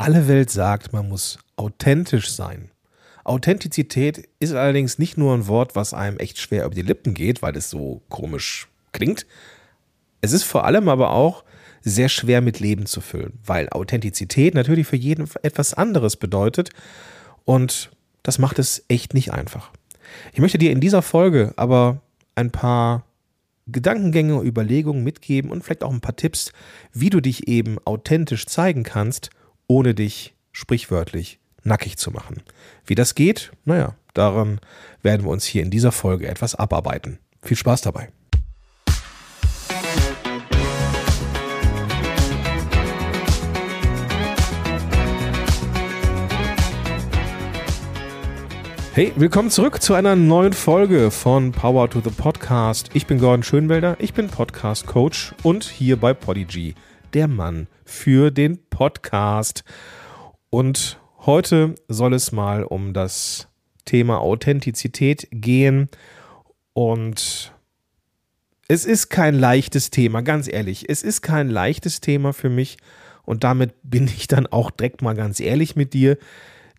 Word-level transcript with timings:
Alle 0.00 0.28
Welt 0.28 0.48
sagt, 0.48 0.94
man 0.94 1.10
muss 1.10 1.38
authentisch 1.56 2.30
sein. 2.30 2.70
Authentizität 3.22 4.30
ist 4.38 4.54
allerdings 4.54 4.98
nicht 4.98 5.18
nur 5.18 5.34
ein 5.34 5.46
Wort, 5.46 5.76
was 5.76 5.92
einem 5.92 6.16
echt 6.16 6.38
schwer 6.38 6.64
über 6.64 6.74
die 6.74 6.80
Lippen 6.80 7.12
geht, 7.12 7.42
weil 7.42 7.54
es 7.54 7.68
so 7.68 8.00
komisch 8.08 8.68
klingt. 8.92 9.26
Es 10.22 10.32
ist 10.32 10.44
vor 10.44 10.64
allem 10.64 10.88
aber 10.88 11.10
auch 11.10 11.44
sehr 11.82 12.08
schwer 12.08 12.40
mit 12.40 12.60
Leben 12.60 12.86
zu 12.86 13.02
füllen, 13.02 13.40
weil 13.44 13.68
Authentizität 13.68 14.54
natürlich 14.54 14.86
für 14.86 14.96
jeden 14.96 15.28
etwas 15.42 15.74
anderes 15.74 16.16
bedeutet 16.16 16.70
und 17.44 17.90
das 18.22 18.38
macht 18.38 18.58
es 18.58 18.82
echt 18.88 19.12
nicht 19.12 19.34
einfach. 19.34 19.70
Ich 20.32 20.40
möchte 20.40 20.56
dir 20.56 20.70
in 20.70 20.80
dieser 20.80 21.02
Folge 21.02 21.52
aber 21.56 22.00
ein 22.36 22.50
paar 22.50 23.04
Gedankengänge, 23.66 24.40
Überlegungen 24.40 25.04
mitgeben 25.04 25.50
und 25.50 25.62
vielleicht 25.62 25.84
auch 25.84 25.92
ein 25.92 26.00
paar 26.00 26.16
Tipps, 26.16 26.52
wie 26.94 27.10
du 27.10 27.20
dich 27.20 27.48
eben 27.48 27.76
authentisch 27.84 28.46
zeigen 28.46 28.82
kannst, 28.82 29.28
ohne 29.70 29.94
dich 29.94 30.34
sprichwörtlich 30.50 31.38
nackig 31.62 31.96
zu 31.96 32.10
machen. 32.10 32.42
Wie 32.84 32.96
das 32.96 33.14
geht, 33.14 33.52
naja, 33.64 33.94
daran 34.14 34.58
werden 35.00 35.24
wir 35.24 35.30
uns 35.30 35.44
hier 35.44 35.62
in 35.62 35.70
dieser 35.70 35.92
Folge 35.92 36.26
etwas 36.26 36.56
abarbeiten. 36.56 37.20
Viel 37.40 37.56
Spaß 37.56 37.82
dabei. 37.82 38.08
Hey, 48.92 49.12
willkommen 49.14 49.50
zurück 49.50 49.80
zu 49.80 49.94
einer 49.94 50.16
neuen 50.16 50.52
Folge 50.52 51.12
von 51.12 51.52
Power 51.52 51.88
to 51.88 52.00
the 52.00 52.10
Podcast. 52.10 52.90
Ich 52.92 53.06
bin 53.06 53.20
Gordon 53.20 53.44
Schönwelder, 53.44 53.96
ich 54.00 54.14
bin 54.14 54.26
Podcast 54.26 54.88
Coach 54.88 55.32
und 55.44 55.62
hier 55.62 55.96
bei 55.96 56.12
Podigy, 56.12 56.74
der 57.14 57.28
Mann 57.28 57.66
für 57.84 58.30
den 58.30 58.58
Podcast. 58.70 59.64
Und 60.50 61.00
heute 61.18 61.74
soll 61.88 62.14
es 62.14 62.32
mal 62.32 62.64
um 62.64 62.92
das 62.92 63.48
Thema 63.84 64.20
Authentizität 64.20 65.28
gehen 65.30 65.88
und 66.72 67.52
es 68.68 68.84
ist 68.84 69.08
kein 69.08 69.34
leichtes 69.34 69.90
Thema, 69.90 70.22
ganz 70.22 70.46
ehrlich. 70.46 70.88
Es 70.88 71.02
ist 71.02 71.22
kein 71.22 71.48
leichtes 71.48 72.00
Thema 72.00 72.32
für 72.32 72.50
mich 72.50 72.78
und 73.24 73.42
damit 73.42 73.74
bin 73.82 74.04
ich 74.06 74.28
dann 74.28 74.46
auch 74.46 74.70
direkt 74.70 75.02
mal 75.02 75.14
ganz 75.14 75.40
ehrlich 75.40 75.74
mit 75.76 75.92
dir, 75.92 76.18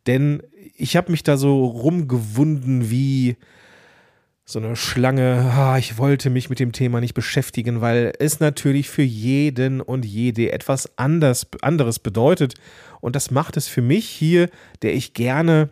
denn 0.07 0.41
ich 0.75 0.95
habe 0.95 1.11
mich 1.11 1.23
da 1.23 1.37
so 1.37 1.65
rumgewunden 1.65 2.89
wie 2.89 3.35
so 4.51 4.59
eine 4.59 4.75
Schlange. 4.75 5.51
Ah, 5.55 5.77
ich 5.77 5.97
wollte 5.97 6.29
mich 6.29 6.49
mit 6.49 6.59
dem 6.59 6.73
Thema 6.73 6.99
nicht 6.99 7.13
beschäftigen, 7.13 7.81
weil 7.81 8.11
es 8.19 8.39
natürlich 8.39 8.89
für 8.89 9.01
jeden 9.01 9.79
und 9.79 10.05
jede 10.05 10.51
etwas 10.51 10.97
anders, 10.97 11.47
anderes 11.61 11.99
bedeutet. 11.99 12.55
Und 12.99 13.15
das 13.15 13.31
macht 13.31 13.55
es 13.55 13.67
für 13.67 13.81
mich 13.81 14.09
hier, 14.09 14.49
der 14.81 14.93
ich 14.93 15.13
gerne 15.13 15.69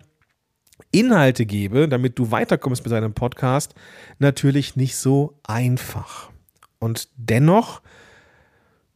Inhalte 0.91 1.45
gebe, 1.45 1.89
damit 1.89 2.17
du 2.17 2.31
weiterkommst 2.31 2.83
mit 2.83 2.91
deinem 2.93 3.13
Podcast, 3.13 3.75
natürlich 4.17 4.75
nicht 4.75 4.95
so 4.95 5.37
einfach. 5.43 6.31
Und 6.79 7.09
dennoch 7.17 7.81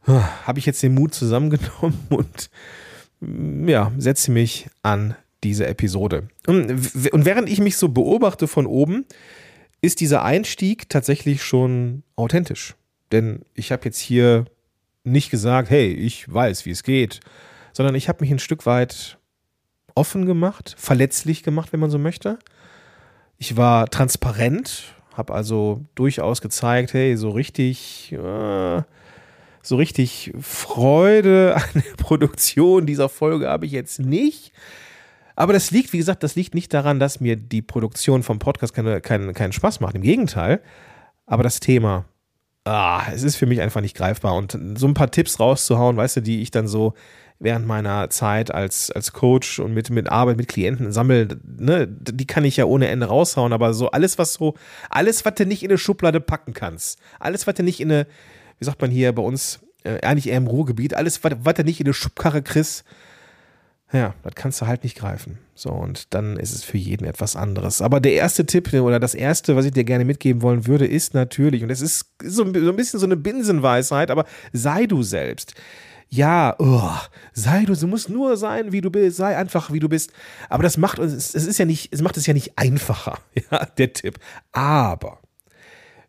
ah, 0.06 0.24
habe 0.46 0.60
ich 0.60 0.66
jetzt 0.66 0.82
den 0.82 0.94
Mut 0.94 1.14
zusammengenommen 1.14 2.00
und 2.10 2.50
ja, 3.68 3.92
setze 3.98 4.32
mich 4.32 4.70
an 4.82 5.16
diese 5.44 5.68
Episode. 5.68 6.30
Und, 6.48 6.72
und 7.12 7.26
während 7.26 7.50
ich 7.50 7.60
mich 7.60 7.76
so 7.76 7.90
beobachte 7.90 8.48
von 8.48 8.66
oben, 8.66 9.06
ist 9.84 10.00
dieser 10.00 10.24
Einstieg 10.24 10.88
tatsächlich 10.88 11.44
schon 11.44 12.04
authentisch. 12.16 12.76
Denn 13.12 13.42
ich 13.54 13.74
habe 13.74 13.84
jetzt 13.84 14.00
hier 14.00 14.46
nicht 15.04 15.30
gesagt, 15.30 15.70
hey, 15.70 15.92
ich 15.92 16.34
weiß, 16.34 16.66
wie 16.66 16.72
es 16.72 16.84
geht, 16.84 17.20
sondern 17.74 17.94
ich 17.94 18.08
habe 18.08 18.24
mich 18.24 18.32
ein 18.32 18.40
Stück 18.40 18.66
weit 18.66 19.18
offen 19.94 20.26
gemacht, 20.26 20.74
verletzlich 20.78 21.44
gemacht, 21.44 21.74
wenn 21.74 21.82
man 21.82 21.90
so 21.90 22.00
möchte. 22.00 22.40
Ich 23.38 23.58
war 23.58 23.90
transparent, 23.90 24.96
habe 25.16 25.34
also 25.34 25.82
durchaus 25.96 26.40
gezeigt, 26.40 26.94
hey, 26.94 27.18
so 27.18 27.32
richtig, 27.32 28.14
äh, 28.14 28.82
so 29.62 29.76
richtig 29.76 30.32
Freude 30.40 31.58
an 31.58 31.84
der 31.84 31.96
Produktion 31.98 32.86
dieser 32.86 33.10
Folge 33.10 33.50
habe 33.50 33.66
ich 33.66 33.74
jetzt 33.74 34.00
nicht. 34.00 34.54
Aber 35.36 35.54
das 35.54 35.72
liegt, 35.72 35.94
wie 35.94 35.98
gesagt, 35.98 36.24
das 36.24 36.36
liegt 36.36 36.54
nicht 36.54 36.74
daran, 36.74 37.00
dass 37.00 37.20
mir 37.20 37.36
die 37.36 37.62
Produktion 37.62 38.24
vom 38.24 38.40
Podcast 38.40 38.74
keine, 38.74 39.02
keinen, 39.02 39.34
keinen 39.34 39.54
Spaß 39.54 39.80
macht. 39.80 39.96
Im 39.96 40.02
Gegenteil. 40.02 40.62
Aber 41.26 41.44
das 41.44 41.60
Thema, 41.60 42.06
ah, 42.66 43.04
es 43.14 43.24
ist 43.24 43.36
für 43.36 43.46
mich 43.46 43.62
einfach 43.62 43.82
nicht 43.82 43.96
greifbar. 43.96 44.36
Und 44.36 44.58
so 44.76 44.88
ein 44.88 44.94
paar 44.94 45.12
Tipps 45.12 45.40
rauszuhauen, 45.40 45.98
weißt 45.98 46.18
du, 46.18 46.22
die 46.22 46.42
ich 46.42 46.52
dann 46.52 46.68
so 46.68 46.94
während 47.40 47.68
meiner 47.68 48.10
Zeit 48.10 48.52
als, 48.52 48.90
als 48.92 49.12
Coach 49.12 49.60
und 49.60 49.74
mit, 49.74 49.90
mit 49.90 50.10
Arbeit 50.10 50.38
mit 50.38 50.48
Klienten 50.48 50.92
sammle, 50.92 51.28
ne, 51.44 51.88
die 51.88 52.26
kann 52.26 52.46
ich 52.46 52.58
ja 52.58 52.66
ohne 52.66 52.88
Ende 52.88 53.08
raushauen. 53.08 53.54
Aber 53.54 53.74
so 53.74 53.92
alles, 53.92 54.18
was 54.18 54.34
so, 54.34 54.56
alles, 54.90 55.26
was 55.26 55.36
du 55.36 55.46
nicht 55.46 55.64
in 55.64 55.70
eine 55.70 55.78
Schublade 55.78 56.22
packen 56.22 56.54
kannst, 56.54 57.00
alles, 57.20 57.46
was 57.48 57.56
du 57.56 57.64
nicht 57.64 57.80
in 57.80 57.92
eine, 57.92 58.08
wie 58.60 58.66
sagt 58.66 58.82
man 58.82 58.92
hier 58.92 59.14
bei 59.14 59.22
uns, 59.22 59.60
äh, 59.84 60.00
eigentlich 60.02 60.30
eher 60.30 60.38
im 60.38 60.48
Ruhrgebiet, 60.48 60.94
alles, 60.94 61.24
was, 61.24 61.34
was 61.40 61.54
du 61.56 61.64
nicht 61.64 61.80
in 61.80 61.88
eine 61.88 61.94
Schubkarre 61.94 62.42
kriegst, 62.42 62.86
ja, 63.94 64.16
das 64.24 64.34
kannst 64.34 64.60
du 64.60 64.66
halt 64.66 64.84
nicht 64.84 64.98
greifen. 64.98 65.38
So, 65.54 65.70
und 65.70 66.16
dann 66.16 66.38
ist 66.38 66.52
es 66.52 66.64
für 66.64 66.80
jeden 66.80 67.06
etwas 67.06 67.36
anderes. 67.36 67.80
Aber 67.80 68.00
der 68.00 68.14
erste 68.14 68.46
Tipp 68.46 68.74
oder 68.74 69.00
das 69.00 69.14
erste, 69.14 69.56
was 69.56 69.66
ich 69.66 69.72
dir 69.72 69.84
gerne 69.84 70.04
mitgeben 70.04 70.42
wollen 70.42 70.66
würde, 70.66 70.88
ist 70.88 71.14
natürlich, 71.14 71.64
und 71.64 71.70
es 71.70 71.80
ist 71.80 72.08
so, 72.24 72.44
ein 72.44 72.76
bisschen 72.76 73.00
so 73.00 73.06
eine 73.06 73.16
Binsenweisheit, 73.16 74.10
aber 74.10 74.26
sei 74.52 74.88
du 74.88 75.04
selbst. 75.04 75.54
Ja, 76.10 76.56
oh, 76.58 76.92
sei 77.34 77.66
du, 77.66 77.76
du 77.76 77.88
musst 77.88 78.10
nur 78.10 78.36
sein, 78.36 78.72
wie 78.72 78.82
du 78.82 78.90
bist, 78.90 79.18
sei 79.18 79.38
einfach, 79.38 79.72
wie 79.72 79.80
du 79.80 79.90
bist. 79.90 80.12
Aber 80.50 80.64
das 80.64 80.78
macht 80.78 80.98
uns, 80.98 81.14
es 81.14 81.46
ist 81.46 81.60
ja 81.60 81.66
nicht, 81.66 81.94
es 81.94 82.02
macht 82.02 82.18
es 82.18 82.26
ja 82.26 82.34
nicht 82.34 82.58
einfacher, 82.58 83.20
ja, 83.52 83.66
der 83.66 83.94
Tipp. 83.94 84.18
Aber 84.52 85.20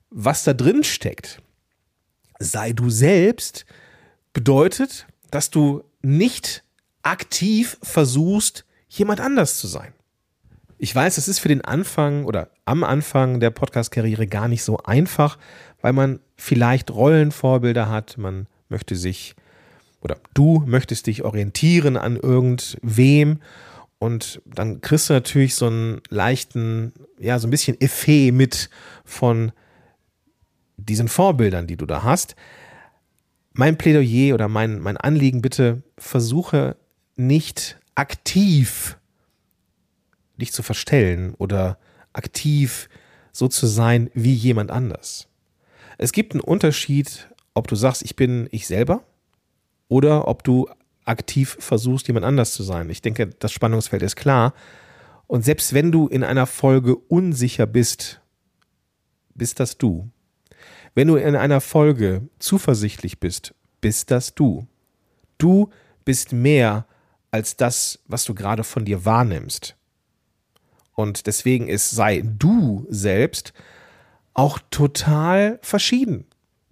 was 0.08 0.44
da 0.44 0.54
drin 0.54 0.84
steckt, 0.84 1.42
sei 2.38 2.72
du 2.72 2.88
selbst, 2.88 3.66
bedeutet, 4.32 5.06
dass 5.30 5.50
du 5.50 5.84
nicht 6.02 6.63
aktiv 7.04 7.78
versuchst, 7.82 8.64
jemand 8.88 9.20
anders 9.20 9.58
zu 9.58 9.66
sein. 9.66 9.92
Ich 10.78 10.94
weiß, 10.94 11.18
es 11.18 11.28
ist 11.28 11.38
für 11.38 11.48
den 11.48 11.62
Anfang 11.62 12.24
oder 12.24 12.50
am 12.64 12.82
Anfang 12.82 13.40
der 13.40 13.50
Podcast-Karriere 13.50 14.26
gar 14.26 14.48
nicht 14.48 14.64
so 14.64 14.78
einfach, 14.78 15.38
weil 15.80 15.92
man 15.92 16.20
vielleicht 16.36 16.90
Rollenvorbilder 16.90 17.88
hat, 17.88 18.18
man 18.18 18.46
möchte 18.68 18.96
sich 18.96 19.36
oder 20.00 20.18
du 20.34 20.62
möchtest 20.66 21.06
dich 21.06 21.24
orientieren 21.24 21.96
an 21.96 22.16
irgendwem 22.16 23.40
und 23.98 24.42
dann 24.44 24.82
kriegst 24.82 25.08
du 25.08 25.14
natürlich 25.14 25.54
so 25.54 25.66
einen 25.66 26.02
leichten, 26.10 26.92
ja, 27.18 27.38
so 27.38 27.46
ein 27.46 27.50
bisschen 27.50 27.80
Effet 27.80 28.32
mit 28.32 28.68
von 29.04 29.52
diesen 30.76 31.08
Vorbildern, 31.08 31.66
die 31.66 31.76
du 31.76 31.86
da 31.86 32.02
hast. 32.02 32.36
Mein 33.52 33.78
Plädoyer 33.78 34.34
oder 34.34 34.48
mein, 34.48 34.80
mein 34.80 34.98
Anliegen, 34.98 35.40
bitte 35.40 35.82
versuche 35.96 36.76
nicht 37.16 37.78
aktiv 37.94 38.98
dich 40.36 40.52
zu 40.52 40.62
verstellen 40.62 41.34
oder 41.34 41.78
aktiv 42.12 42.88
so 43.32 43.48
zu 43.48 43.66
sein 43.66 44.10
wie 44.14 44.34
jemand 44.34 44.70
anders. 44.70 45.28
Es 45.98 46.12
gibt 46.12 46.32
einen 46.32 46.40
Unterschied, 46.40 47.28
ob 47.54 47.68
du 47.68 47.76
sagst, 47.76 48.02
ich 48.02 48.16
bin 48.16 48.48
ich 48.50 48.66
selber 48.66 49.04
oder 49.88 50.26
ob 50.28 50.42
du 50.42 50.68
aktiv 51.04 51.56
versuchst, 51.60 52.08
jemand 52.08 52.26
anders 52.26 52.54
zu 52.54 52.62
sein. 52.62 52.90
Ich 52.90 53.02
denke, 53.02 53.26
das 53.26 53.52
Spannungsfeld 53.52 54.02
ist 54.02 54.16
klar. 54.16 54.54
Und 55.26 55.44
selbst 55.44 55.72
wenn 55.72 55.92
du 55.92 56.08
in 56.08 56.24
einer 56.24 56.46
Folge 56.46 56.96
unsicher 56.96 57.66
bist, 57.66 58.20
bist 59.34 59.60
das 59.60 59.78
du. 59.78 60.08
Wenn 60.94 61.08
du 61.08 61.16
in 61.16 61.36
einer 61.36 61.60
Folge 61.60 62.28
zuversichtlich 62.38 63.18
bist, 63.20 63.54
bist 63.80 64.10
das 64.10 64.34
du. 64.34 64.66
Du 65.38 65.70
bist 66.04 66.32
mehr 66.32 66.86
als 67.34 67.56
das, 67.56 67.98
was 68.06 68.22
du 68.22 68.32
gerade 68.32 68.62
von 68.62 68.84
dir 68.84 69.04
wahrnimmst. 69.04 69.74
Und 70.94 71.26
deswegen 71.26 71.66
ist 71.66 71.90
sei 71.90 72.22
du 72.24 72.86
selbst 72.88 73.52
auch 74.34 74.60
total 74.70 75.58
verschieden. 75.60 76.26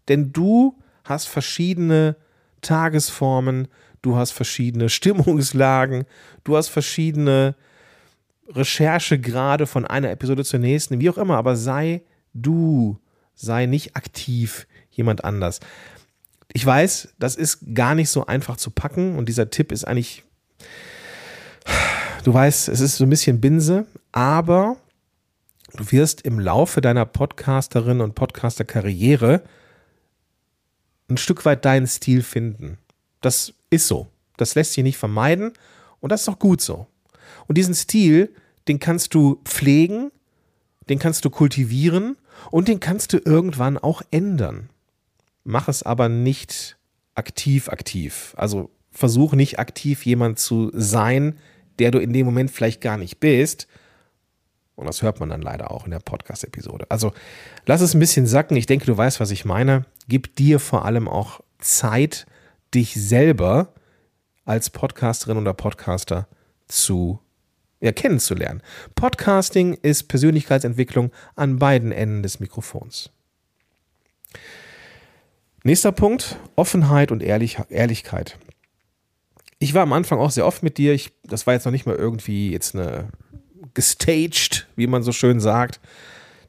Denn 0.07 0.33
du 0.33 0.79
hast 1.03 1.27
verschiedene 1.27 2.15
Tagesformen, 2.61 3.67
du 4.03 4.15
hast 4.15 4.31
verschiedene 4.31 4.89
Stimmungslagen, 4.99 6.05
du 6.45 6.57
hast 6.57 6.69
verschiedene 6.69 7.57
Recherchegrade 8.47 9.67
von 9.67 9.85
einer 9.85 10.13
Episode 10.13 10.45
zur 10.45 10.61
nächsten, 10.61 11.01
wie 11.01 11.11
auch 11.11 11.19
immer, 11.19 11.39
aber 11.39 11.57
sei 11.57 12.03
du, 12.35 13.01
sei 13.35 13.67
nicht 13.67 13.97
aktiv 13.97 14.69
jemand 14.93 15.25
anders. 15.25 15.59
Ich 16.53 16.65
weiß, 16.65 17.15
das 17.19 17.35
ist 17.35 17.75
gar 17.75 17.97
nicht 17.97 18.11
so 18.11 18.27
einfach 18.27 18.57
zu 18.59 18.71
packen 18.71 19.19
und 19.19 19.29
dieser 19.29 19.51
Tipp 19.51 19.73
ist 19.73 19.85
eigentlich 19.85 20.23
Du 22.25 22.33
weißt, 22.33 22.69
es 22.69 22.81
ist 22.81 22.97
so 22.97 23.05
ein 23.05 23.11
bisschen 23.11 23.41
Binse, 23.41 23.87
aber 24.13 24.77
du 25.75 25.91
wirst 25.91 26.23
im 26.23 26.39
Laufe 26.39 26.81
deiner 26.81 27.05
Podcasterin 27.05 28.01
und 28.01 28.15
Podcaster-Karriere 28.15 29.43
ein 31.09 31.17
Stück 31.17 31.45
weit 31.45 31.65
deinen 31.65 31.87
Stil 31.87 32.23
finden. 32.23 32.79
Das 33.21 33.55
ist 33.71 33.89
so. 33.89 34.09
das 34.37 34.55
lässt 34.55 34.73
sich 34.73 34.85
nicht 34.85 34.99
vermeiden 34.99 35.53
und 36.01 36.11
das 36.11 36.23
ist 36.23 36.29
auch 36.29 36.39
gut 36.39 36.61
so. 36.61 36.87
Und 37.47 37.59
diesen 37.59 37.75
Stil, 37.75 38.35
den 38.69 38.79
kannst 38.79 39.15
du 39.15 39.41
pflegen, 39.45 40.11
den 40.89 40.99
kannst 40.99 41.25
du 41.25 41.31
kultivieren 41.31 42.17
und 42.51 42.69
den 42.69 42.81
kannst 42.81 43.13
du 43.13 43.19
irgendwann 43.19 43.79
auch 43.79 44.03
ändern. 44.11 44.71
Mach 45.45 45.69
es 45.69 45.83
aber 45.83 46.09
nicht 46.09 46.77
aktiv 47.15 47.69
aktiv. 47.69 48.35
Also 48.37 48.71
versuch 48.93 49.33
nicht 49.33 49.59
aktiv 49.59 50.05
jemand 50.07 50.39
zu 50.39 50.71
sein, 50.75 51.39
der 51.79 51.91
du 51.91 51.99
in 51.99 52.13
dem 52.13 52.27
Moment 52.27 52.51
vielleicht 52.51 52.81
gar 52.81 52.99
nicht 52.99 53.19
bist. 53.19 53.67
Und 54.75 54.87
das 54.87 55.03
hört 55.03 55.21
man 55.21 55.29
dann 55.29 55.43
leider 55.43 55.71
auch 55.71 55.85
in 55.85 55.91
der 55.91 56.01
Podcast-Episode. 56.01 56.87
Also 56.89 57.13
lass 57.67 57.81
es 57.81 57.95
ein 57.95 58.01
bisschen 58.01 58.27
sacken. 58.27 58.57
Ich 58.57 58.67
denke, 58.67 58.87
du 58.87 58.97
weißt, 58.97 59.21
was 59.21 59.31
ich 59.31 59.45
meine. 59.45 59.85
Gib 60.09 60.37
dir 60.37 60.61
vor 60.61 60.85
allem 60.85 61.09
auch 61.09 61.41
Zeit, 61.59 62.27
dich 62.75 62.95
selber 62.95 63.73
als 64.45 64.71
Podcasterin 64.71 65.39
oder 65.39 65.55
Podcaster 65.55 66.27
zu 66.69 67.21
ja, 67.81 67.93
kennenzulernen. 67.93 68.63
Podcasting 68.95 69.75
ist 69.75 70.05
Persönlichkeitsentwicklung 70.05 71.11
an 71.35 71.59
beiden 71.59 71.93
Enden 71.93 72.23
des 72.23 72.41
Mikrofons. 72.41 73.11
Nächster 75.65 75.93
Punkt, 75.93 76.39
Offenheit 76.57 77.13
und 77.13 77.23
Ehrlich 77.23 77.59
Ehrlichkeit. 77.69 78.39
Ich 79.63 79.75
war 79.75 79.83
am 79.83 79.93
Anfang 79.93 80.19
auch 80.19 80.33
sehr 80.33 80.45
oft 80.45 80.65
mit 80.65 80.77
dir. 80.77 80.93
Ich, 80.93 81.13
das 81.23 81.47
war 81.47 81.55
jetzt 81.55 81.67
noch 81.67 81.71
nicht 81.71 81.87
mal 81.87 81.95
irgendwie 81.95 82.51
jetzt 82.51 82.75
eine 82.75 83.11
gestaged, 83.75 84.67
wie 84.75 84.89
man 84.89 85.05
so 85.05 85.13
schön 85.13 85.39
sagt. 85.39 85.79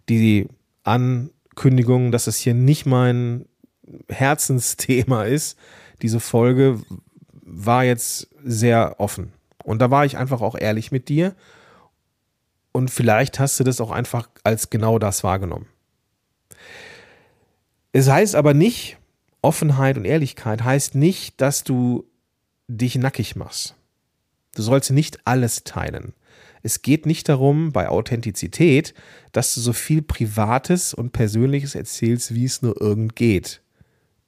Die 0.09 0.47
Ankündigung, 0.81 2.11
dass 2.11 2.25
es 2.25 2.37
hier 2.37 2.55
nicht 2.55 2.87
mein 2.87 3.45
Herzensthema 4.09 5.25
ist. 5.25 5.59
Diese 6.01 6.19
Folge 6.19 6.81
war 7.43 7.83
jetzt 7.83 8.29
sehr 8.43 8.95
offen. 8.97 9.31
Und 9.63 9.77
da 9.77 9.91
war 9.91 10.05
ich 10.05 10.17
einfach 10.17 10.41
auch 10.41 10.55
ehrlich 10.57 10.91
mit 10.91 11.07
dir. 11.07 11.35
Und 12.71 12.89
vielleicht 12.89 13.39
hast 13.39 13.59
du 13.59 13.63
das 13.63 13.79
auch 13.79 13.91
einfach 13.91 14.27
als 14.43 14.71
genau 14.71 14.97
das 14.97 15.23
wahrgenommen. 15.23 15.67
Es 17.91 18.09
heißt 18.09 18.33
aber 18.33 18.55
nicht, 18.55 18.97
Offenheit 19.43 19.97
und 19.97 20.05
Ehrlichkeit 20.05 20.63
heißt 20.63 20.95
nicht, 20.95 21.39
dass 21.41 21.63
du 21.63 22.05
dich 22.67 22.95
nackig 22.95 23.35
machst. 23.35 23.75
Du 24.55 24.61
sollst 24.61 24.91
nicht 24.91 25.25
alles 25.25 25.63
teilen. 25.63 26.13
Es 26.61 26.81
geht 26.81 27.05
nicht 27.05 27.27
darum, 27.27 27.71
bei 27.71 27.89
Authentizität, 27.89 28.93
dass 29.31 29.53
du 29.53 29.61
so 29.61 29.73
viel 29.73 30.01
Privates 30.01 30.93
und 30.93 31.11
Persönliches 31.11 31.75
erzählst, 31.75 32.33
wie 32.33 32.45
es 32.45 32.61
nur 32.61 32.79
irgend 32.79 33.15
geht. 33.15 33.61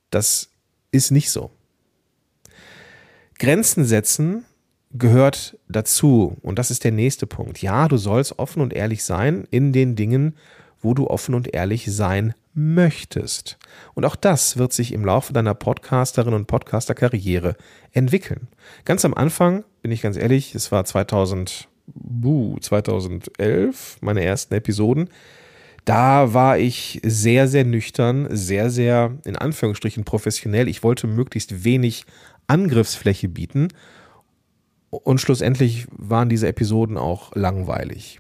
Das 0.10 0.50
ist 0.92 1.12
nicht 1.12 1.30
so. 1.32 1.52
Grenzen 3.40 3.86
setzen 3.86 4.46
gehört 4.98 5.58
dazu. 5.68 6.38
Und 6.42 6.60
das 6.60 6.72
ist 6.72 6.84
der 6.84 6.92
nächste 6.92 7.28
Punkt. 7.28 7.62
Ja, 7.62 7.88
du 7.88 7.98
sollst 7.98 8.40
offen 8.40 8.62
und 8.62 8.74
ehrlich 8.74 9.04
sein 9.04 9.48
in 9.52 9.74
den 9.74 9.96
Dingen, 9.96 10.36
wo 10.82 10.94
du 10.94 11.08
offen 11.08 11.36
und 11.36 11.54
ehrlich 11.54 11.92
sein 11.94 12.34
möchtest. 12.56 13.58
Und 13.94 14.06
auch 14.06 14.16
das 14.16 14.58
wird 14.58 14.74
sich 14.74 14.94
im 14.94 15.06
Laufe 15.06 15.34
deiner 15.34 15.54
Podcasterin 15.54 16.34
und 16.34 16.48
Podcaster-Karriere 16.48 17.56
entwickeln. 17.92 18.48
Ganz 18.86 19.06
am 19.06 19.14
Anfang, 19.14 19.64
bin 19.82 19.92
ich 19.92 20.02
ganz 20.02 20.18
ehrlich, 20.18 20.56
es 20.56 20.72
war 20.72 20.86
2000, 20.86 21.68
2011, 22.62 23.98
meine 24.02 24.24
ersten 24.24 24.56
Episoden, 24.56 25.10
da 25.84 26.34
war 26.34 26.58
ich 26.58 27.00
sehr, 27.04 27.48
sehr 27.48 27.64
nüchtern, 27.64 28.28
sehr, 28.32 28.72
sehr 28.72 29.18
in 29.24 29.36
Anführungsstrichen 29.36 30.04
professionell. 30.04 30.68
Ich 30.68 30.82
wollte 30.82 31.06
möglichst 31.06 31.64
wenig 31.64 32.06
Angriffsfläche 32.48 33.30
bieten. 33.30 33.68
Und 34.90 35.22
schlussendlich 35.22 35.86
waren 35.92 36.30
diese 36.30 36.48
Episoden 36.48 36.98
auch 36.98 37.36
langweilig. 37.36 38.20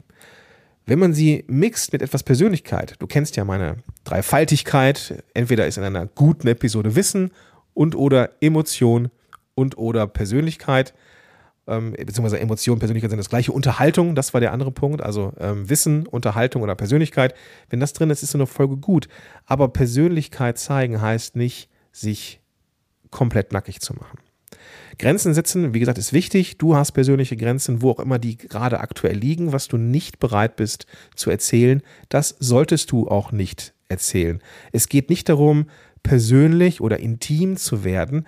Wenn 0.85 0.99
man 0.99 1.13
sie 1.13 1.43
mixt 1.47 1.93
mit 1.93 2.01
etwas 2.01 2.23
Persönlichkeit, 2.23 2.95
du 2.99 3.07
kennst 3.07 3.35
ja 3.35 3.45
meine 3.45 3.77
Dreifaltigkeit, 4.03 5.23
entweder 5.33 5.65
ist 5.65 5.77
in 5.77 5.83
einer 5.83 6.05
guten 6.05 6.47
Episode 6.47 6.95
Wissen 6.95 7.31
und 7.73 7.95
oder 7.95 8.29
Emotion 8.39 9.09
und 9.55 9.77
oder 9.77 10.05
Persönlichkeit, 10.05 10.93
ähm, 11.67 11.93
beziehungsweise 11.93 12.39
Emotion, 12.39 12.77
Persönlichkeit 12.77 13.09
sind 13.09 13.17
das 13.17 13.29
gleiche, 13.29 13.51
Unterhaltung, 13.51 14.13
das 14.13 14.33
war 14.33 14.41
der 14.41 14.51
andere 14.51 14.71
Punkt, 14.71 15.01
also 15.01 15.33
ähm, 15.39 15.67
Wissen, 15.69 16.05
Unterhaltung 16.05 16.61
oder 16.61 16.75
Persönlichkeit. 16.75 17.33
Wenn 17.69 17.79
das 17.79 17.93
drin 17.93 18.11
ist, 18.11 18.21
ist 18.21 18.31
so 18.31 18.37
eine 18.37 18.45
Folge 18.45 18.77
gut. 18.77 19.07
Aber 19.45 19.69
Persönlichkeit 19.69 20.59
zeigen 20.59 21.01
heißt 21.01 21.35
nicht, 21.35 21.69
sich 21.91 22.41
komplett 23.09 23.53
nackig 23.53 23.79
zu 23.79 23.93
machen. 23.93 24.19
Grenzen 24.97 25.33
setzen, 25.33 25.73
wie 25.73 25.79
gesagt, 25.79 25.97
ist 25.97 26.13
wichtig. 26.13 26.57
Du 26.57 26.75
hast 26.75 26.91
persönliche 26.91 27.37
Grenzen, 27.37 27.81
wo 27.81 27.91
auch 27.91 27.99
immer 27.99 28.19
die 28.19 28.37
gerade 28.37 28.79
aktuell 28.79 29.17
liegen, 29.17 29.51
was 29.51 29.67
du 29.67 29.77
nicht 29.77 30.19
bereit 30.19 30.55
bist 30.55 30.85
zu 31.15 31.29
erzählen. 31.29 31.81
Das 32.09 32.35
solltest 32.39 32.91
du 32.91 33.07
auch 33.07 33.31
nicht 33.31 33.73
erzählen. 33.89 34.41
Es 34.71 34.89
geht 34.89 35.09
nicht 35.09 35.29
darum, 35.29 35.67
persönlich 36.03 36.81
oder 36.81 36.99
intim 36.99 37.57
zu 37.57 37.83
werden. 37.83 38.25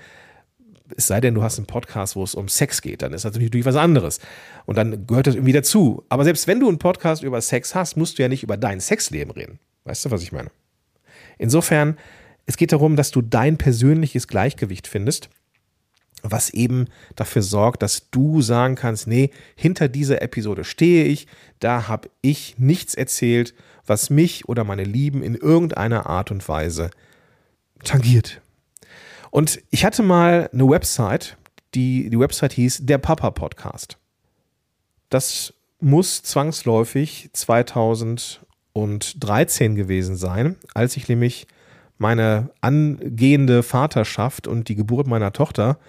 Es 0.95 1.07
sei 1.07 1.19
denn, 1.19 1.35
du 1.35 1.43
hast 1.43 1.57
einen 1.57 1.67
Podcast, 1.67 2.15
wo 2.15 2.23
es 2.23 2.33
um 2.33 2.47
Sex 2.47 2.81
geht, 2.81 3.01
dann 3.01 3.13
ist 3.13 3.25
das 3.25 3.33
natürlich 3.33 3.65
was 3.65 3.75
anderes. 3.75 4.19
Und 4.65 4.77
dann 4.77 5.05
gehört 5.05 5.27
das 5.27 5.35
irgendwie 5.35 5.53
dazu. 5.53 6.03
Aber 6.09 6.23
selbst 6.23 6.47
wenn 6.47 6.59
du 6.59 6.67
einen 6.67 6.79
Podcast 6.79 7.23
über 7.23 7.41
Sex 7.41 7.75
hast, 7.75 7.97
musst 7.97 8.17
du 8.17 8.23
ja 8.23 8.29
nicht 8.29 8.43
über 8.43 8.57
dein 8.57 8.79
Sexleben 8.79 9.31
reden. 9.31 9.59
Weißt 9.83 10.05
du, 10.05 10.11
was 10.11 10.23
ich 10.23 10.31
meine? 10.31 10.49
Insofern, 11.37 11.97
es 12.45 12.57
geht 12.57 12.71
darum, 12.71 12.95
dass 12.95 13.11
du 13.11 13.21
dein 13.21 13.57
persönliches 13.57 14.27
Gleichgewicht 14.27 14.87
findest 14.87 15.29
was 16.31 16.49
eben 16.49 16.85
dafür 17.15 17.41
sorgt, 17.41 17.83
dass 17.83 18.09
du 18.09 18.41
sagen 18.41 18.75
kannst, 18.75 19.07
nee, 19.07 19.31
hinter 19.55 19.87
dieser 19.87 20.21
Episode 20.21 20.63
stehe 20.63 21.05
ich, 21.05 21.27
da 21.59 21.87
habe 21.87 22.09
ich 22.21 22.55
nichts 22.57 22.95
erzählt, 22.95 23.53
was 23.85 24.09
mich 24.09 24.47
oder 24.47 24.63
meine 24.63 24.83
Lieben 24.83 25.23
in 25.23 25.35
irgendeiner 25.35 26.07
Art 26.07 26.31
und 26.31 26.47
Weise 26.47 26.89
tangiert. 27.83 28.41
Und 29.31 29.61
ich 29.69 29.85
hatte 29.85 30.03
mal 30.03 30.49
eine 30.51 30.69
Website, 30.69 31.37
die, 31.73 32.09
die 32.09 32.19
Website 32.19 32.53
hieß 32.53 32.85
der 32.85 32.97
Papa 32.97 33.31
Podcast. 33.31 33.97
Das 35.09 35.53
muss 35.79 36.23
zwangsläufig 36.23 37.29
2013 37.33 39.75
gewesen 39.75 40.15
sein, 40.15 40.55
als 40.73 40.97
ich 40.97 41.07
nämlich 41.07 41.47
meine 41.97 42.49
angehende 42.61 43.63
Vaterschaft 43.63 44.47
und 44.47 44.69
die 44.69 44.75
Geburt 44.75 45.07
meiner 45.07 45.33
Tochter 45.33 45.79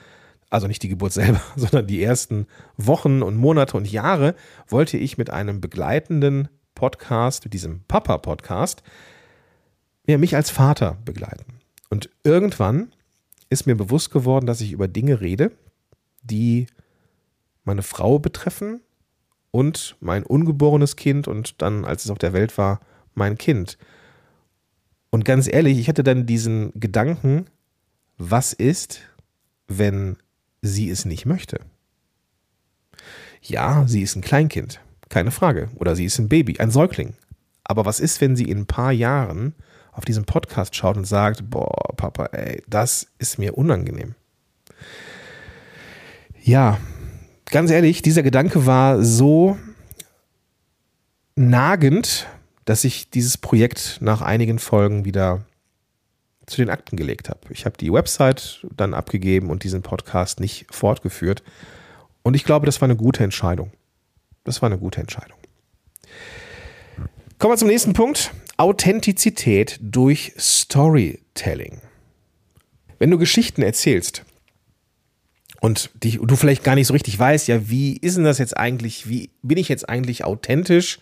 also 0.50 0.66
nicht 0.66 0.82
die 0.82 0.88
Geburt 0.88 1.12
selber, 1.12 1.40
sondern 1.56 1.86
die 1.86 2.02
ersten 2.02 2.46
Wochen 2.76 3.22
und 3.22 3.36
Monate 3.36 3.76
und 3.76 3.90
Jahre, 3.90 4.34
wollte 4.66 4.96
ich 4.96 5.18
mit 5.18 5.30
einem 5.30 5.60
begleitenden 5.60 6.48
Podcast, 6.74 7.44
mit 7.44 7.54
diesem 7.54 7.82
Papa-Podcast, 7.88 8.82
ja, 10.06 10.16
mich 10.16 10.36
als 10.36 10.50
Vater 10.50 10.96
begleiten. 11.04 11.60
Und 11.90 12.08
irgendwann 12.22 12.92
ist 13.50 13.66
mir 13.66 13.76
bewusst 13.76 14.10
geworden, 14.10 14.46
dass 14.46 14.60
ich 14.60 14.72
über 14.72 14.88
Dinge 14.88 15.20
rede, 15.20 15.52
die 16.22 16.66
meine 17.64 17.82
Frau 17.82 18.18
betreffen 18.18 18.80
und 19.50 19.96
mein 20.00 20.24
ungeborenes 20.24 20.96
Kind 20.96 21.28
und 21.28 21.60
dann, 21.62 21.84
als 21.84 22.04
es 22.04 22.10
auf 22.10 22.18
der 22.18 22.32
Welt 22.32 22.56
war, 22.58 22.80
mein 23.14 23.36
Kind. 23.36 23.78
Und 25.10 25.24
ganz 25.24 25.46
ehrlich, 25.46 25.78
ich 25.78 25.88
hatte 25.88 26.04
dann 26.04 26.26
diesen 26.26 26.72
Gedanken, 26.78 27.46
was 28.18 28.52
ist, 28.52 29.00
wenn 29.66 30.16
sie 30.62 30.90
es 30.90 31.04
nicht 31.04 31.26
möchte. 31.26 31.60
Ja, 33.42 33.84
sie 33.86 34.02
ist 34.02 34.16
ein 34.16 34.22
Kleinkind, 34.22 34.80
keine 35.08 35.30
Frage. 35.30 35.70
Oder 35.76 35.96
sie 35.96 36.04
ist 36.04 36.18
ein 36.18 36.28
Baby, 36.28 36.58
ein 36.58 36.70
Säugling. 36.70 37.14
Aber 37.64 37.84
was 37.84 38.00
ist, 38.00 38.20
wenn 38.20 38.36
sie 38.36 38.50
in 38.50 38.58
ein 38.58 38.66
paar 38.66 38.92
Jahren 38.92 39.54
auf 39.92 40.04
diesen 40.04 40.24
Podcast 40.24 40.76
schaut 40.76 40.96
und 40.96 41.04
sagt, 41.04 41.50
boah, 41.50 41.94
Papa, 41.96 42.26
ey, 42.26 42.62
das 42.68 43.08
ist 43.18 43.38
mir 43.38 43.58
unangenehm. 43.58 44.14
Ja, 46.42 46.78
ganz 47.46 47.70
ehrlich, 47.70 48.00
dieser 48.02 48.22
Gedanke 48.22 48.64
war 48.64 49.02
so 49.02 49.58
nagend, 51.34 52.26
dass 52.64 52.84
ich 52.84 53.10
dieses 53.10 53.38
Projekt 53.38 53.98
nach 54.00 54.22
einigen 54.22 54.58
Folgen 54.58 55.04
wieder 55.04 55.44
zu 56.48 56.56
den 56.56 56.70
Akten 56.70 56.96
gelegt 56.96 57.28
habe. 57.28 57.40
Ich 57.50 57.64
habe 57.64 57.76
die 57.76 57.92
Website 57.92 58.66
dann 58.76 58.94
abgegeben 58.94 59.50
und 59.50 59.64
diesen 59.64 59.82
Podcast 59.82 60.40
nicht 60.40 60.66
fortgeführt. 60.70 61.42
Und 62.22 62.34
ich 62.34 62.44
glaube, 62.44 62.66
das 62.66 62.80
war 62.80 62.86
eine 62.86 62.96
gute 62.96 63.24
Entscheidung. 63.24 63.70
Das 64.44 64.62
war 64.62 64.68
eine 64.68 64.78
gute 64.78 65.00
Entscheidung. 65.00 65.38
Kommen 67.38 67.52
wir 67.52 67.58
zum 67.58 67.68
nächsten 67.68 67.92
Punkt. 67.92 68.32
Authentizität 68.56 69.78
durch 69.80 70.32
Storytelling. 70.38 71.80
Wenn 72.98 73.10
du 73.10 73.18
Geschichten 73.18 73.62
erzählst 73.62 74.24
und 75.60 75.90
die, 76.02 76.18
du 76.20 76.34
vielleicht 76.34 76.64
gar 76.64 76.74
nicht 76.74 76.88
so 76.88 76.92
richtig 76.92 77.16
weißt, 77.18 77.46
ja, 77.46 77.68
wie 77.68 77.96
ist 77.96 78.16
denn 78.16 78.24
das 78.24 78.38
jetzt 78.38 78.56
eigentlich, 78.56 79.08
wie 79.08 79.30
bin 79.42 79.58
ich 79.58 79.68
jetzt 79.68 79.88
eigentlich 79.88 80.24
authentisch, 80.24 80.98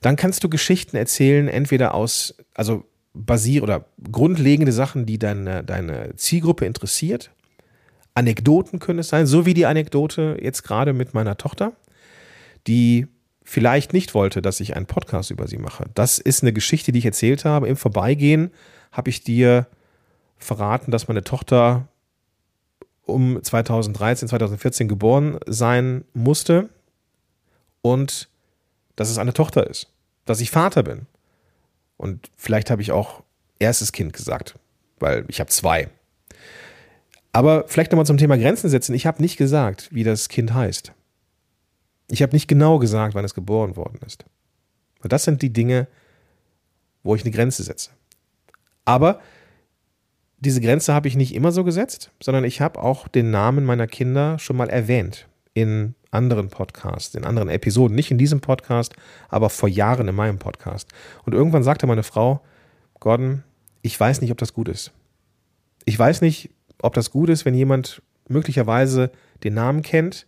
dann 0.00 0.16
kannst 0.16 0.42
du 0.42 0.48
Geschichten 0.48 0.96
erzählen, 0.96 1.48
entweder 1.48 1.94
aus, 1.94 2.34
also 2.54 2.84
basier 3.14 3.62
oder 3.62 3.86
grundlegende 4.10 4.72
Sachen, 4.72 5.06
die 5.06 5.18
deine, 5.18 5.64
deine 5.64 6.16
Zielgruppe 6.16 6.66
interessiert, 6.66 7.30
Anekdoten 8.14 8.78
können 8.78 9.00
es 9.00 9.08
sein, 9.08 9.26
so 9.26 9.46
wie 9.46 9.54
die 9.54 9.66
Anekdote 9.66 10.38
jetzt 10.40 10.62
gerade 10.62 10.92
mit 10.92 11.14
meiner 11.14 11.36
Tochter, 11.36 11.72
die 12.66 13.08
vielleicht 13.42 13.92
nicht 13.92 14.14
wollte, 14.14 14.40
dass 14.40 14.60
ich 14.60 14.76
einen 14.76 14.86
Podcast 14.86 15.30
über 15.30 15.48
sie 15.48 15.58
mache. 15.58 15.84
Das 15.94 16.18
ist 16.18 16.42
eine 16.42 16.52
Geschichte, 16.52 16.92
die 16.92 17.00
ich 17.00 17.06
erzählt 17.06 17.44
habe. 17.44 17.68
Im 17.68 17.76
Vorbeigehen 17.76 18.50
habe 18.92 19.10
ich 19.10 19.22
dir 19.22 19.66
verraten, 20.38 20.90
dass 20.90 21.08
meine 21.08 21.24
Tochter 21.24 21.88
um 23.04 23.42
2013, 23.42 24.28
2014 24.28 24.88
geboren 24.88 25.38
sein 25.46 26.04
musste 26.14 26.70
und 27.82 28.28
dass 28.96 29.10
es 29.10 29.18
eine 29.18 29.34
Tochter 29.34 29.68
ist, 29.68 29.90
dass 30.24 30.40
ich 30.40 30.50
Vater 30.50 30.82
bin. 30.82 31.06
Und 31.96 32.30
vielleicht 32.36 32.70
habe 32.70 32.82
ich 32.82 32.92
auch 32.92 33.22
erstes 33.58 33.92
Kind 33.92 34.12
gesagt, 34.12 34.58
weil 34.98 35.24
ich 35.28 35.40
habe 35.40 35.50
zwei. 35.50 35.88
Aber 37.32 37.64
vielleicht 37.66 37.90
nochmal 37.90 38.06
zum 38.06 38.18
Thema 38.18 38.38
Grenzen 38.38 38.70
setzen. 38.70 38.94
Ich 38.94 39.06
habe 39.06 39.22
nicht 39.22 39.36
gesagt, 39.36 39.88
wie 39.92 40.04
das 40.04 40.28
Kind 40.28 40.54
heißt. 40.54 40.92
Ich 42.10 42.22
habe 42.22 42.32
nicht 42.32 42.48
genau 42.48 42.78
gesagt, 42.78 43.14
wann 43.14 43.24
es 43.24 43.34
geboren 43.34 43.76
worden 43.76 43.98
ist. 44.06 44.24
Und 45.02 45.12
das 45.12 45.24
sind 45.24 45.42
die 45.42 45.52
Dinge, 45.52 45.88
wo 47.02 47.14
ich 47.14 47.22
eine 47.22 47.32
Grenze 47.32 47.62
setze. 47.62 47.90
Aber 48.84 49.20
diese 50.38 50.60
Grenze 50.60 50.92
habe 50.92 51.08
ich 51.08 51.16
nicht 51.16 51.34
immer 51.34 51.52
so 51.52 51.64
gesetzt, 51.64 52.10
sondern 52.22 52.44
ich 52.44 52.60
habe 52.60 52.80
auch 52.80 53.08
den 53.08 53.30
Namen 53.30 53.64
meiner 53.64 53.86
Kinder 53.86 54.38
schon 54.38 54.56
mal 54.56 54.68
erwähnt 54.68 55.26
in 55.54 55.94
anderen 56.14 56.48
Podcasts, 56.48 57.14
in 57.14 57.24
anderen 57.24 57.48
Episoden. 57.48 57.94
Nicht 57.94 58.10
in 58.10 58.18
diesem 58.18 58.40
Podcast, 58.40 58.94
aber 59.28 59.50
vor 59.50 59.68
Jahren 59.68 60.08
in 60.08 60.14
meinem 60.14 60.38
Podcast. 60.38 60.88
Und 61.24 61.34
irgendwann 61.34 61.62
sagte 61.62 61.86
meine 61.86 62.02
Frau, 62.02 62.40
Gordon, 63.00 63.42
ich 63.82 63.98
weiß 63.98 64.20
nicht, 64.20 64.30
ob 64.30 64.38
das 64.38 64.54
gut 64.54 64.68
ist. 64.68 64.92
Ich 65.84 65.98
weiß 65.98 66.22
nicht, 66.22 66.50
ob 66.80 66.94
das 66.94 67.10
gut 67.10 67.28
ist, 67.28 67.44
wenn 67.44 67.54
jemand 67.54 68.02
möglicherweise 68.28 69.10
den 69.42 69.54
Namen 69.54 69.82
kennt. 69.82 70.26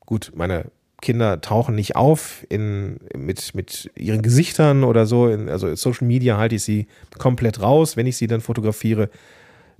Gut, 0.00 0.32
meine 0.34 0.70
Kinder 1.02 1.40
tauchen 1.40 1.74
nicht 1.74 1.94
auf 1.94 2.46
in, 2.48 2.98
mit, 3.14 3.54
mit 3.54 3.90
ihren 3.96 4.22
Gesichtern 4.22 4.82
oder 4.82 5.06
so. 5.06 5.28
In, 5.28 5.48
also 5.48 5.68
in 5.68 5.76
Social 5.76 6.06
Media 6.06 6.38
halte 6.38 6.56
ich 6.56 6.64
sie 6.64 6.86
komplett 7.18 7.60
raus. 7.60 7.96
Wenn 7.96 8.06
ich 8.06 8.16
sie 8.16 8.26
dann 8.26 8.40
fotografiere, 8.40 9.10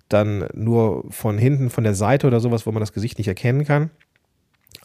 dann 0.08 0.46
nur 0.54 1.04
von 1.10 1.38
hinten, 1.38 1.70
von 1.70 1.84
der 1.84 1.94
Seite 1.94 2.26
oder 2.26 2.40
sowas, 2.40 2.66
wo 2.66 2.72
man 2.72 2.80
das 2.80 2.92
Gesicht 2.92 3.18
nicht 3.18 3.28
erkennen 3.28 3.64
kann. 3.64 3.90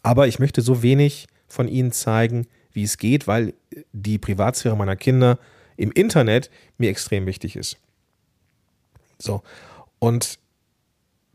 Aber 0.02 0.26
ich 0.26 0.38
möchte 0.38 0.62
so 0.62 0.82
wenig 0.82 1.26
von 1.46 1.68
ihnen 1.68 1.92
zeigen, 1.92 2.46
wie 2.72 2.82
es 2.82 2.98
geht, 2.98 3.26
weil 3.26 3.54
die 3.92 4.18
Privatsphäre 4.18 4.76
meiner 4.76 4.96
Kinder 4.96 5.38
im 5.76 5.92
Internet 5.92 6.50
mir 6.78 6.90
extrem 6.90 7.26
wichtig 7.26 7.56
ist. 7.56 7.76
So. 9.18 9.42
Und 9.98 10.38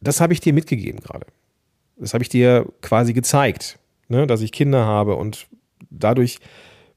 das 0.02 0.20
habe 0.20 0.34
ich 0.34 0.42
dir 0.42 0.54
mitgegeben 0.54 1.00
gerade. 1.00 1.28
Das 1.98 2.14
habe 2.14 2.24
ich 2.24 2.30
dir 2.30 2.68
quasi 2.82 3.14
gezeigt 3.14 3.80
ne, 4.08 4.28
dass 4.28 4.42
ich 4.42 4.52
Kinder 4.52 4.86
habe 4.86 5.16
und 5.16 5.48
dadurch 5.90 6.40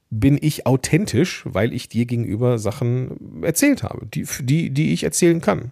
bin 0.09 0.37
ich 0.41 0.65
authentisch, 0.65 1.43
weil 1.45 1.73
ich 1.73 1.87
dir 1.87 2.05
gegenüber 2.05 2.59
Sachen 2.59 3.43
erzählt 3.43 3.83
habe, 3.83 4.05
die, 4.07 4.27
die, 4.41 4.69
die 4.69 4.93
ich 4.93 5.03
erzählen 5.03 5.39
kann. 5.39 5.71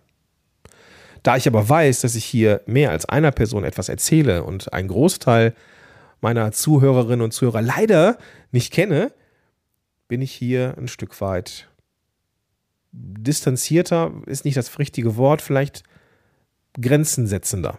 Da 1.23 1.35
ich 1.35 1.47
aber 1.47 1.67
weiß, 1.67 2.01
dass 2.01 2.15
ich 2.15 2.23
hier 2.23 2.61
mehr 2.65 2.91
als 2.91 3.05
einer 3.05 3.31
Person 3.31 3.65
etwas 3.65 3.89
erzähle 3.89 4.43
und 4.43 4.71
ein 4.71 4.87
Großteil 4.87 5.53
meiner 6.21 6.51
Zuhörerinnen 6.51 7.21
und 7.21 7.31
Zuhörer 7.31 7.61
leider 7.61 8.17
nicht 8.51 8.73
kenne, 8.73 9.11
bin 10.07 10.21
ich 10.21 10.31
hier 10.31 10.75
ein 10.77 10.87
Stück 10.87 11.21
weit 11.21 11.69
distanzierter, 12.91 14.11
ist 14.25 14.45
nicht 14.45 14.57
das 14.57 14.79
richtige 14.79 15.15
Wort, 15.15 15.41
vielleicht 15.41 15.83
grenzensetzender. 16.79 17.77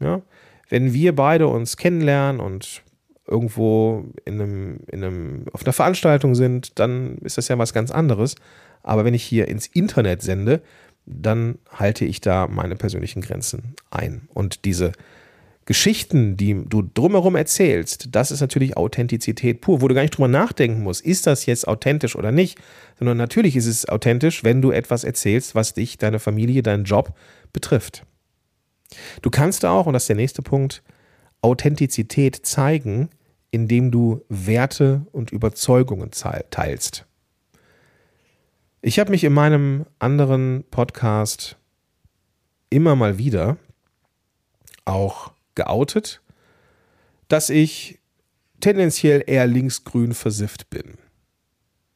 Ja? 0.00 0.22
wenn 0.70 0.94
wir 0.94 1.14
beide 1.14 1.48
uns 1.48 1.76
kennenlernen 1.76 2.40
und 2.40 2.82
irgendwo 3.26 4.06
in 4.24 4.40
einem, 4.40 4.80
in 4.86 5.04
einem, 5.04 5.44
auf 5.52 5.64
einer 5.64 5.72
Veranstaltung 5.72 6.34
sind, 6.34 6.78
dann 6.78 7.18
ist 7.18 7.36
das 7.36 7.48
ja 7.48 7.58
was 7.58 7.74
ganz 7.74 7.90
anderes. 7.90 8.36
Aber 8.82 9.04
wenn 9.04 9.14
ich 9.14 9.24
hier 9.24 9.48
ins 9.48 9.66
Internet 9.66 10.22
sende, 10.22 10.62
dann 11.06 11.58
halte 11.70 12.04
ich 12.04 12.20
da 12.20 12.46
meine 12.46 12.76
persönlichen 12.76 13.20
Grenzen 13.20 13.74
ein. 13.90 14.28
Und 14.32 14.64
diese 14.64 14.92
Geschichten, 15.66 16.36
die 16.36 16.64
du 16.66 16.82
drumherum 16.82 17.36
erzählst, 17.36 18.08
das 18.12 18.30
ist 18.30 18.40
natürlich 18.40 18.76
Authentizität 18.76 19.60
pur, 19.60 19.80
wo 19.80 19.88
du 19.88 19.94
gar 19.94 20.02
nicht 20.02 20.16
drüber 20.16 20.28
nachdenken 20.28 20.82
musst, 20.82 21.04
ist 21.04 21.26
das 21.26 21.46
jetzt 21.46 21.68
authentisch 21.68 22.16
oder 22.16 22.32
nicht, 22.32 22.58
sondern 22.98 23.18
natürlich 23.18 23.56
ist 23.56 23.66
es 23.66 23.88
authentisch, 23.88 24.42
wenn 24.42 24.62
du 24.62 24.72
etwas 24.72 25.04
erzählst, 25.04 25.54
was 25.54 25.74
dich, 25.74 25.98
deine 25.98 26.18
Familie, 26.18 26.62
deinen 26.62 26.84
Job 26.84 27.14
betrifft. 27.52 28.04
Du 29.22 29.30
kannst 29.30 29.64
auch, 29.64 29.86
und 29.86 29.92
das 29.92 30.04
ist 30.04 30.08
der 30.08 30.16
nächste 30.16 30.42
Punkt, 30.42 30.82
Authentizität 31.42 32.44
zeigen, 32.44 33.08
indem 33.50 33.90
du 33.90 34.22
Werte 34.28 35.06
und 35.12 35.30
Überzeugungen 35.30 36.10
teilst. 36.50 37.06
Ich 38.82 38.98
habe 38.98 39.10
mich 39.10 39.24
in 39.24 39.32
meinem 39.32 39.86
anderen 39.98 40.64
Podcast 40.70 41.58
immer 42.70 42.96
mal 42.96 43.18
wieder 43.18 43.56
auch 44.84 45.32
geoutet, 45.60 46.20
dass 47.28 47.50
ich 47.50 47.98
tendenziell 48.60 49.24
eher 49.26 49.46
linksgrün 49.46 50.14
versifft 50.14 50.70
bin. 50.70 50.94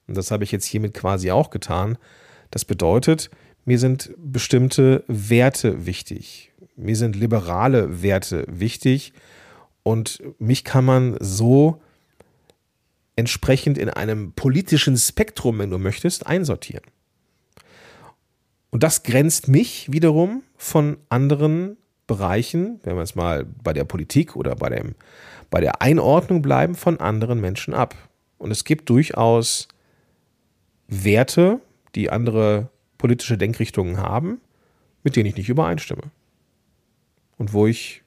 Und 0.07 0.17
das 0.17 0.31
habe 0.31 0.45
ich 0.45 0.53
jetzt 0.53 0.67
hiermit 0.67 0.95
quasi 0.95 1.31
auch 1.31 1.51
getan. 1.51 1.99
Das 2.51 2.65
bedeutet, 2.65 3.31
mir 3.65 3.79
sind 3.79 4.13
bestimmte 4.17 5.05
Werte 5.09 5.87
wichtig 5.87 6.53
mir 6.77 6.97
sind 6.97 7.17
liberale 7.17 8.03
Werte 8.03 8.45
wichtig 8.49 9.13
und 9.83 10.23
mich 10.39 10.65
kann 10.65 10.85
man 10.85 11.17
so 11.21 11.81
entsprechend 13.17 13.79
in 13.79 13.91
einem 13.91 14.33
politischen 14.33 14.97
Spektrum, 14.97 15.59
wenn 15.59 15.71
du 15.71 15.79
möchtest, 15.79 16.27
einsortieren. 16.27 16.85
Und 18.71 18.83
das 18.83 19.05
grenzt 19.05 19.47
mich 19.47 19.93
wiederum 19.93 20.43
von 20.57 20.97
anderen 21.09 21.77
Bereichen, 22.07 22.81
wenn 22.83 22.97
wir 22.97 23.03
jetzt 23.03 23.17
mal 23.17 23.45
bei 23.63 23.73
der 23.73 23.85
Politik 23.85 24.37
oder 24.37 24.55
bei, 24.57 24.69
dem, 24.69 24.95
bei 25.51 25.61
der 25.61 25.81
Einordnung 25.81 26.43
bleiben, 26.43 26.75
von 26.75 27.01
anderen 27.01 27.41
Menschen 27.41 27.75
ab. 27.75 27.95
Und 28.39 28.51
es 28.51 28.65
gibt 28.65 28.91
durchaus 28.91 29.69
Werte, 30.89 31.61
die 31.95 32.11
andere 32.11 32.69
politische 32.99 33.39
Denkrichtungen 33.39 33.99
haben, 33.99 34.41
mit 35.03 35.17
denen 35.17 35.27
ich 35.27 35.37
nicht 35.37 35.49
übereinstimme 35.49 36.11
und 37.37 37.53
wo 37.53 37.67
ich 37.67 38.03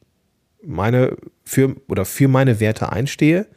meine 0.64 1.16
für 1.44 1.76
oder 1.88 2.06
für 2.06 2.28
meine 2.28 2.60
Werte 2.60 2.92
einstehe 2.92 3.48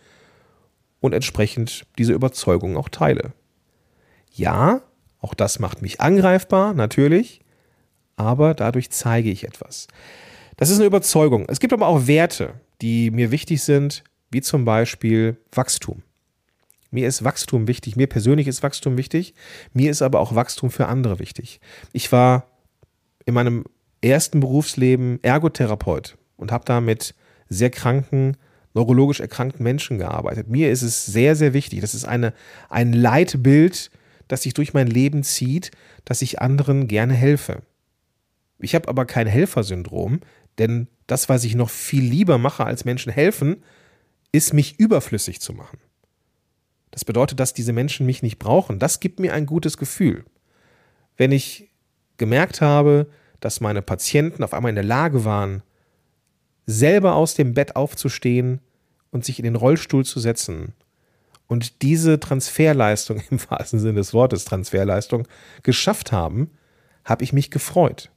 und 1.01 1.15
entsprechend 1.15 1.87
diese 1.99 2.13
Überzeugung 2.13 2.77
auch 2.77 2.89
teile. 2.89 3.33
Ja, 4.33 4.83
auch 5.21 5.35
das 5.35 5.59
macht 5.59 5.83
mich 5.83 6.01
angreifbar, 6.01 6.75
natürlich, 6.75 7.41
aber 8.17 8.55
dadurch 8.55 8.91
zeige 8.91 9.31
ich 9.31 9.45
etwas. 9.45 9.89
Das 10.61 10.69
ist 10.69 10.77
eine 10.77 10.85
Überzeugung. 10.85 11.47
Es 11.49 11.59
gibt 11.59 11.73
aber 11.73 11.87
auch 11.87 12.07
Werte, 12.07 12.53
die 12.83 13.11
mir 13.11 13.31
wichtig 13.31 13.63
sind, 13.63 14.05
wie 14.31 14.43
zum 14.43 14.67
Beispiel 14.67 15.39
Wachstum. 15.53 16.03
Mir 16.91 17.09
ist 17.09 17.25
Wachstum 17.25 17.67
wichtig, 17.67 17.97
mir 17.97 18.07
persönlich 18.07 18.47
ist 18.47 18.63
Wachstum 18.63 18.99
wichtig, 18.99 19.33
mir 19.73 19.91
ist 19.91 20.03
aber 20.03 20.21
auch 20.21 20.35
Wachstum 20.35 20.71
für 20.71 20.87
andere 20.87 21.19
wichtig. 21.19 21.61
Ich 21.95 22.13
war 22.13 22.47
in 23.25 23.33
meinem 23.33 23.65
ersten 24.03 24.41
Berufsleben 24.41 25.19
Ergotherapeut 25.23 26.19
und 26.37 26.53
habe 26.53 26.67
da 26.67 26.83
mit 26.83 27.15
sehr 27.49 27.71
kranken, 27.71 28.37
neurologisch 28.75 29.21
erkrankten 29.21 29.63
Menschen 29.63 29.97
gearbeitet. 29.97 30.49
Mir 30.49 30.71
ist 30.71 30.83
es 30.83 31.07
sehr, 31.07 31.37
sehr 31.37 31.55
wichtig. 31.55 31.81
Das 31.81 31.95
ist 31.95 32.05
eine, 32.05 32.35
ein 32.69 32.93
Leitbild, 32.93 33.91
das 34.29 34.43
sich 34.43 34.53
durch 34.53 34.75
mein 34.75 34.89
Leben 34.89 35.23
zieht, 35.23 35.71
dass 36.05 36.21
ich 36.21 36.43
anderen 36.43 36.87
gerne 36.87 37.15
helfe. 37.15 37.63
Ich 38.63 38.75
habe 38.75 38.89
aber 38.89 39.07
kein 39.07 39.27
Helfersyndrom, 39.27 40.21
denn 40.61 40.89
das, 41.07 41.29
was 41.29 41.43
ich 41.43 41.57
noch 41.57 41.71
viel 41.71 42.05
lieber 42.05 42.39
mache 42.39 42.65
als 42.65 42.85
Menschen 42.85 43.11
helfen, 43.11 43.65
ist 44.31 44.53
mich 44.53 44.79
überflüssig 44.79 45.41
zu 45.41 45.53
machen. 45.53 45.79
Das 46.91 47.05
bedeutet, 47.05 47.41
dass 47.41 47.55
diese 47.55 47.73
Menschen 47.73 48.07
mich 48.07 48.23
nicht 48.23 48.39
brauchen. 48.39 48.79
Das 48.79 49.01
gibt 49.01 49.21
mir 49.21 49.33
ein 49.33 49.47
gutes 49.47 49.79
Gefühl. 49.79 50.25
Wenn 51.17 51.33
ich 51.33 51.71
gemerkt 52.19 52.61
habe, 52.61 53.09
dass 53.41 53.61
meine 53.61 53.81
Patienten 53.81 54.45
auf 54.45 54.53
einmal 54.53 54.71
in 54.71 54.77
der 54.77 54.85
Lage 54.85 55.25
waren, 55.25 55.63
selber 56.67 57.15
aus 57.15 57.35
dem 57.35 57.55
Bett 57.55 57.75
aufzustehen 57.75 58.61
und 59.11 59.25
sich 59.25 59.39
in 59.39 59.45
den 59.45 59.57
Rollstuhl 59.57 60.05
zu 60.05 60.21
setzen 60.21 60.75
und 61.47 61.81
diese 61.83 62.21
Transferleistung 62.21 63.23
im 63.31 63.41
wahrsten 63.51 63.81
Sinne 63.81 63.95
des 63.95 64.13
Wortes 64.13 64.45
Transferleistung 64.45 65.27
geschafft 65.63 66.13
haben, 66.13 66.51
habe 67.05 67.25
ich 67.25 67.33
mich 67.33 67.51
gefreut. 67.51 68.11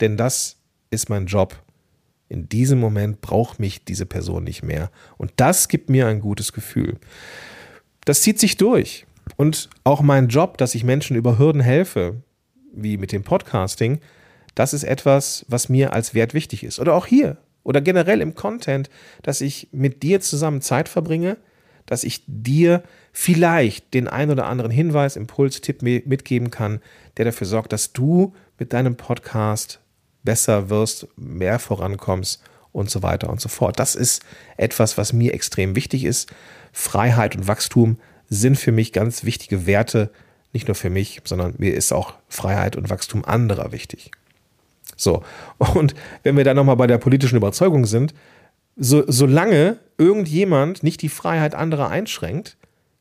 Denn 0.00 0.16
das 0.16 0.56
ist 0.90 1.08
mein 1.08 1.26
Job. 1.26 1.60
In 2.30 2.48
diesem 2.48 2.78
Moment 2.78 3.20
braucht 3.20 3.58
mich 3.58 3.84
diese 3.84 4.06
Person 4.06 4.44
nicht 4.44 4.62
mehr. 4.62 4.90
Und 5.18 5.32
das 5.36 5.68
gibt 5.68 5.90
mir 5.90 6.06
ein 6.06 6.20
gutes 6.20 6.52
Gefühl. 6.52 6.96
Das 8.04 8.22
zieht 8.22 8.38
sich 8.38 8.56
durch. 8.56 9.04
Und 9.36 9.68
auch 9.84 10.00
mein 10.00 10.28
Job, 10.28 10.56
dass 10.56 10.76
ich 10.76 10.84
Menschen 10.84 11.16
über 11.16 11.38
Hürden 11.38 11.60
helfe, 11.60 12.22
wie 12.72 12.96
mit 12.96 13.10
dem 13.10 13.24
Podcasting, 13.24 13.98
das 14.54 14.72
ist 14.72 14.84
etwas, 14.84 15.44
was 15.48 15.68
mir 15.68 15.92
als 15.92 16.14
Wert 16.14 16.32
wichtig 16.32 16.62
ist. 16.62 16.78
Oder 16.78 16.94
auch 16.94 17.06
hier 17.06 17.36
oder 17.64 17.80
generell 17.80 18.20
im 18.20 18.34
Content, 18.34 18.90
dass 19.22 19.40
ich 19.40 19.68
mit 19.72 20.02
dir 20.02 20.20
zusammen 20.20 20.60
Zeit 20.60 20.88
verbringe, 20.88 21.36
dass 21.86 22.04
ich 22.04 22.22
dir 22.28 22.84
vielleicht 23.12 23.92
den 23.92 24.06
ein 24.06 24.30
oder 24.30 24.46
anderen 24.46 24.70
Hinweis, 24.70 25.16
Impuls, 25.16 25.60
Tipp 25.60 25.82
mitgeben 25.82 26.50
kann, 26.50 26.80
der 27.16 27.24
dafür 27.24 27.48
sorgt, 27.48 27.72
dass 27.72 27.92
du 27.92 28.34
mit 28.58 28.72
deinem 28.72 28.96
Podcast 28.96 29.80
besser 30.22 30.70
wirst, 30.70 31.08
mehr 31.16 31.58
vorankommst 31.58 32.42
und 32.72 32.90
so 32.90 33.02
weiter 33.02 33.30
und 33.30 33.40
so 33.40 33.48
fort. 33.48 33.78
Das 33.78 33.94
ist 33.94 34.22
etwas, 34.56 34.98
was 34.98 35.12
mir 35.12 35.34
extrem 35.34 35.74
wichtig 35.74 36.04
ist. 36.04 36.30
Freiheit 36.72 37.36
und 37.36 37.48
Wachstum 37.48 37.98
sind 38.28 38.56
für 38.56 38.72
mich 38.72 38.92
ganz 38.92 39.24
wichtige 39.24 39.66
Werte, 39.66 40.10
nicht 40.52 40.68
nur 40.68 40.74
für 40.74 40.90
mich, 40.90 41.20
sondern 41.24 41.54
mir 41.58 41.74
ist 41.74 41.92
auch 41.92 42.14
Freiheit 42.28 42.76
und 42.76 42.90
Wachstum 42.90 43.24
anderer 43.24 43.72
wichtig. 43.72 44.10
So, 44.96 45.22
und 45.58 45.94
wenn 46.22 46.36
wir 46.36 46.44
dann 46.44 46.56
nochmal 46.56 46.76
bei 46.76 46.86
der 46.86 46.98
politischen 46.98 47.36
Überzeugung 47.36 47.86
sind, 47.86 48.14
so, 48.76 49.04
solange 49.06 49.78
irgendjemand 49.98 50.82
nicht 50.82 51.02
die 51.02 51.08
Freiheit 51.08 51.54
anderer 51.54 51.88
einschränkt, 51.88 52.56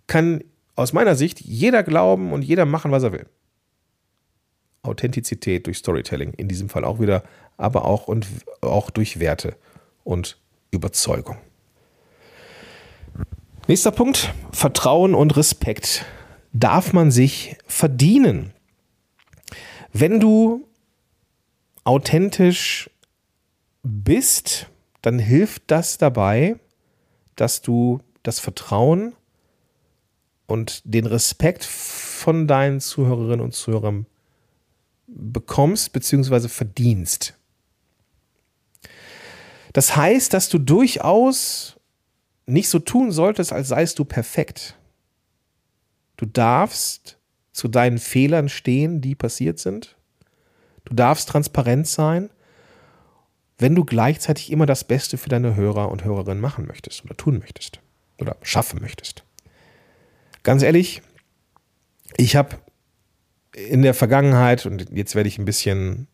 kann 0.07 0.43
aus 0.75 0.93
meiner 0.93 1.15
Sicht 1.15 1.41
jeder 1.41 1.83
glauben 1.83 2.33
und 2.33 2.41
jeder 2.41 2.65
machen, 2.65 2.91
was 2.91 3.03
er 3.03 3.13
will. 3.13 3.25
Authentizität 4.89 5.67
durch 5.67 5.77
Storytelling, 5.77 6.33
in 6.33 6.47
diesem 6.47 6.69
Fall 6.69 6.83
auch 6.83 6.99
wieder, 6.99 7.23
aber 7.57 7.85
auch 7.85 8.07
und 8.07 8.27
auch 8.61 8.89
durch 8.89 9.19
Werte 9.19 9.55
und 10.03 10.37
Überzeugung. 10.71 11.37
Nächster 13.67 13.91
Punkt, 13.91 14.33
Vertrauen 14.51 15.13
und 15.13 15.37
Respekt 15.37 16.05
darf 16.53 16.93
man 16.93 17.11
sich 17.11 17.55
verdienen. 17.67 18.51
Wenn 19.93 20.19
du 20.19 20.67
authentisch 21.83 22.89
bist, 23.83 24.67
dann 25.01 25.19
hilft 25.19 25.63
das 25.67 25.97
dabei, 25.97 26.55
dass 27.35 27.61
du 27.61 27.99
das 28.23 28.39
Vertrauen 28.39 29.13
und 30.47 30.81
den 30.83 31.05
Respekt 31.05 31.63
von 31.63 32.47
deinen 32.47 32.79
Zuhörerinnen 32.79 33.41
und 33.41 33.53
Zuhörern 33.53 34.05
bekommst 35.15 35.93
bzw. 35.93 36.47
verdienst. 36.47 37.35
Das 39.73 39.95
heißt, 39.95 40.33
dass 40.33 40.49
du 40.49 40.57
durchaus 40.57 41.77
nicht 42.45 42.69
so 42.69 42.79
tun 42.79 43.11
solltest, 43.11 43.53
als 43.53 43.67
seist 43.67 43.99
du 43.99 44.05
perfekt. 44.05 44.75
Du 46.17 46.25
darfst 46.25 47.17
zu 47.51 47.67
deinen 47.67 47.97
Fehlern 47.97 48.49
stehen, 48.49 49.01
die 49.01 49.15
passiert 49.15 49.59
sind. 49.59 49.95
Du 50.85 50.95
darfst 50.95 51.29
transparent 51.29 51.87
sein, 51.87 52.29
wenn 53.57 53.75
du 53.75 53.85
gleichzeitig 53.85 54.51
immer 54.51 54.65
das 54.65 54.83
Beste 54.83 55.17
für 55.17 55.29
deine 55.29 55.55
Hörer 55.55 55.91
und 55.91 56.03
Hörerinnen 56.03 56.41
machen 56.41 56.65
möchtest 56.65 57.03
oder 57.03 57.15
tun 57.15 57.39
möchtest 57.39 57.79
oder 58.17 58.37
schaffen 58.41 58.81
möchtest. 58.81 59.23
Ganz 60.43 60.63
ehrlich, 60.63 61.01
ich 62.17 62.35
habe 62.35 62.57
in 63.53 63.81
der 63.81 63.93
Vergangenheit, 63.93 64.65
und 64.65 64.87
jetzt 64.91 65.15
werde 65.15 65.29
ich 65.29 65.37
ein 65.37 65.45
bisschen 65.45 66.07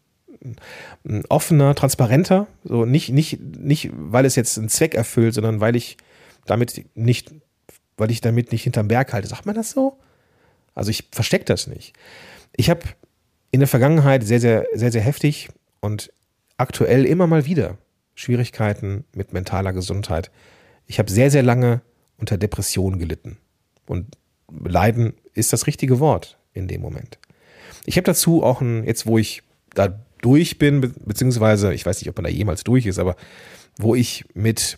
offener, 1.29 1.75
transparenter, 1.75 2.47
so 2.63 2.85
nicht, 2.85 3.09
nicht, 3.09 3.39
nicht, 3.39 3.89
weil 3.93 4.25
es 4.25 4.35
jetzt 4.35 4.57
einen 4.57 4.69
Zweck 4.69 4.93
erfüllt, 4.93 5.33
sondern 5.33 5.59
weil 5.59 5.75
ich 5.75 5.97
damit 6.45 6.85
nicht, 6.93 7.33
weil 7.97 8.11
ich 8.11 8.21
damit 8.21 8.51
nicht 8.51 8.63
hinterm 8.63 8.87
Berg 8.87 9.13
halte. 9.13 9.27
Sagt 9.27 9.45
man 9.45 9.55
das 9.55 9.71
so? 9.71 9.97
Also 10.73 10.91
ich 10.91 11.07
verstecke 11.11 11.45
das 11.45 11.67
nicht. 11.67 11.93
Ich 12.55 12.69
habe 12.69 12.81
in 13.51 13.59
der 13.59 13.67
Vergangenheit 13.67 14.23
sehr, 14.23 14.39
sehr, 14.39 14.65
sehr, 14.73 14.91
sehr 14.91 15.01
heftig 15.01 15.49
und 15.79 16.11
aktuell 16.57 17.05
immer 17.05 17.27
mal 17.27 17.45
wieder 17.45 17.77
Schwierigkeiten 18.13 19.05
mit 19.13 19.33
mentaler 19.33 19.73
Gesundheit. 19.73 20.31
Ich 20.85 20.99
habe 20.99 21.11
sehr, 21.11 21.31
sehr 21.31 21.43
lange 21.43 21.81
unter 22.17 22.37
Depressionen 22.37 22.99
gelitten. 22.99 23.37
Und 23.87 24.17
Leiden 24.51 25.13
ist 25.33 25.53
das 25.53 25.67
richtige 25.67 25.99
Wort 25.99 26.37
in 26.53 26.67
dem 26.67 26.81
Moment. 26.81 27.17
Ich 27.85 27.97
habe 27.97 28.05
dazu 28.05 28.43
auch 28.43 28.61
ein, 28.61 28.83
jetzt 28.85 29.05
wo 29.05 29.17
ich 29.17 29.43
da 29.73 29.99
durch 30.21 30.57
bin, 30.57 30.93
beziehungsweise 31.05 31.73
ich 31.73 31.85
weiß 31.85 32.01
nicht, 32.01 32.09
ob 32.09 32.17
man 32.17 32.25
da 32.25 32.29
jemals 32.29 32.63
durch 32.63 32.85
ist, 32.85 32.99
aber 32.99 33.15
wo 33.77 33.93
ich 33.95 34.25
mit, 34.33 34.77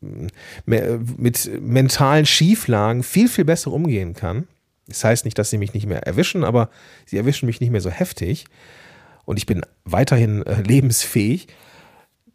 mit 0.00 1.50
mentalen 1.60 2.26
Schieflagen 2.26 3.02
viel, 3.02 3.28
viel 3.28 3.44
besser 3.44 3.72
umgehen 3.72 4.14
kann. 4.14 4.46
Das 4.86 5.04
heißt 5.04 5.24
nicht, 5.24 5.38
dass 5.38 5.50
sie 5.50 5.58
mich 5.58 5.74
nicht 5.74 5.86
mehr 5.86 6.06
erwischen, 6.06 6.44
aber 6.44 6.70
sie 7.06 7.18
erwischen 7.18 7.46
mich 7.46 7.60
nicht 7.60 7.70
mehr 7.70 7.80
so 7.80 7.90
heftig 7.90 8.46
und 9.28 9.36
ich 9.36 9.44
bin 9.44 9.60
weiterhin 9.84 10.44
äh, 10.46 10.62
lebensfähig, 10.62 11.48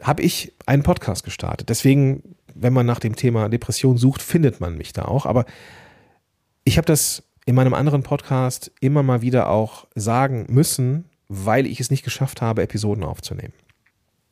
habe 0.02 0.22
ich 0.22 0.54
einen 0.68 0.84
Podcast 0.84 1.24
gestartet. 1.24 1.70
Deswegen, 1.70 2.36
wenn 2.54 2.72
man 2.72 2.86
nach 2.86 3.00
dem 3.00 3.16
Thema 3.16 3.50
Depression 3.50 3.98
sucht, 3.98 4.22
findet 4.22 4.60
man 4.60 4.78
mich 4.78 4.94
da 4.94 5.06
auch. 5.06 5.26
Aber 5.26 5.46
ich 6.64 6.78
habe 6.78 6.86
das 6.86 7.24
in 7.46 7.56
meinem 7.56 7.74
anderen 7.74 8.04
Podcast 8.04 8.72
immer 8.80 9.04
mal 9.04 9.22
wieder 9.22 9.50
auch 9.50 9.88
sagen 9.96 10.46
müssen, 10.50 11.06
weil 11.28 11.66
ich 11.66 11.80
es 11.80 11.92
nicht 11.92 12.04
geschafft 12.04 12.42
habe, 12.42 12.64
Episoden 12.64 13.04
aufzunehmen. 13.04 13.54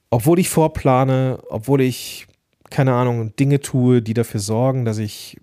Obwohl 0.10 0.40
ich 0.40 0.50
vorplane, 0.50 1.42
obwohl 1.50 1.82
ich, 1.82 2.28
keine 2.70 2.94
Ahnung, 2.94 3.36
Dinge 3.36 3.60
tue, 3.60 4.02
die 4.02 4.14
dafür 4.14 4.40
sorgen, 4.40 4.86
dass 4.86 4.98
ich 4.98 5.40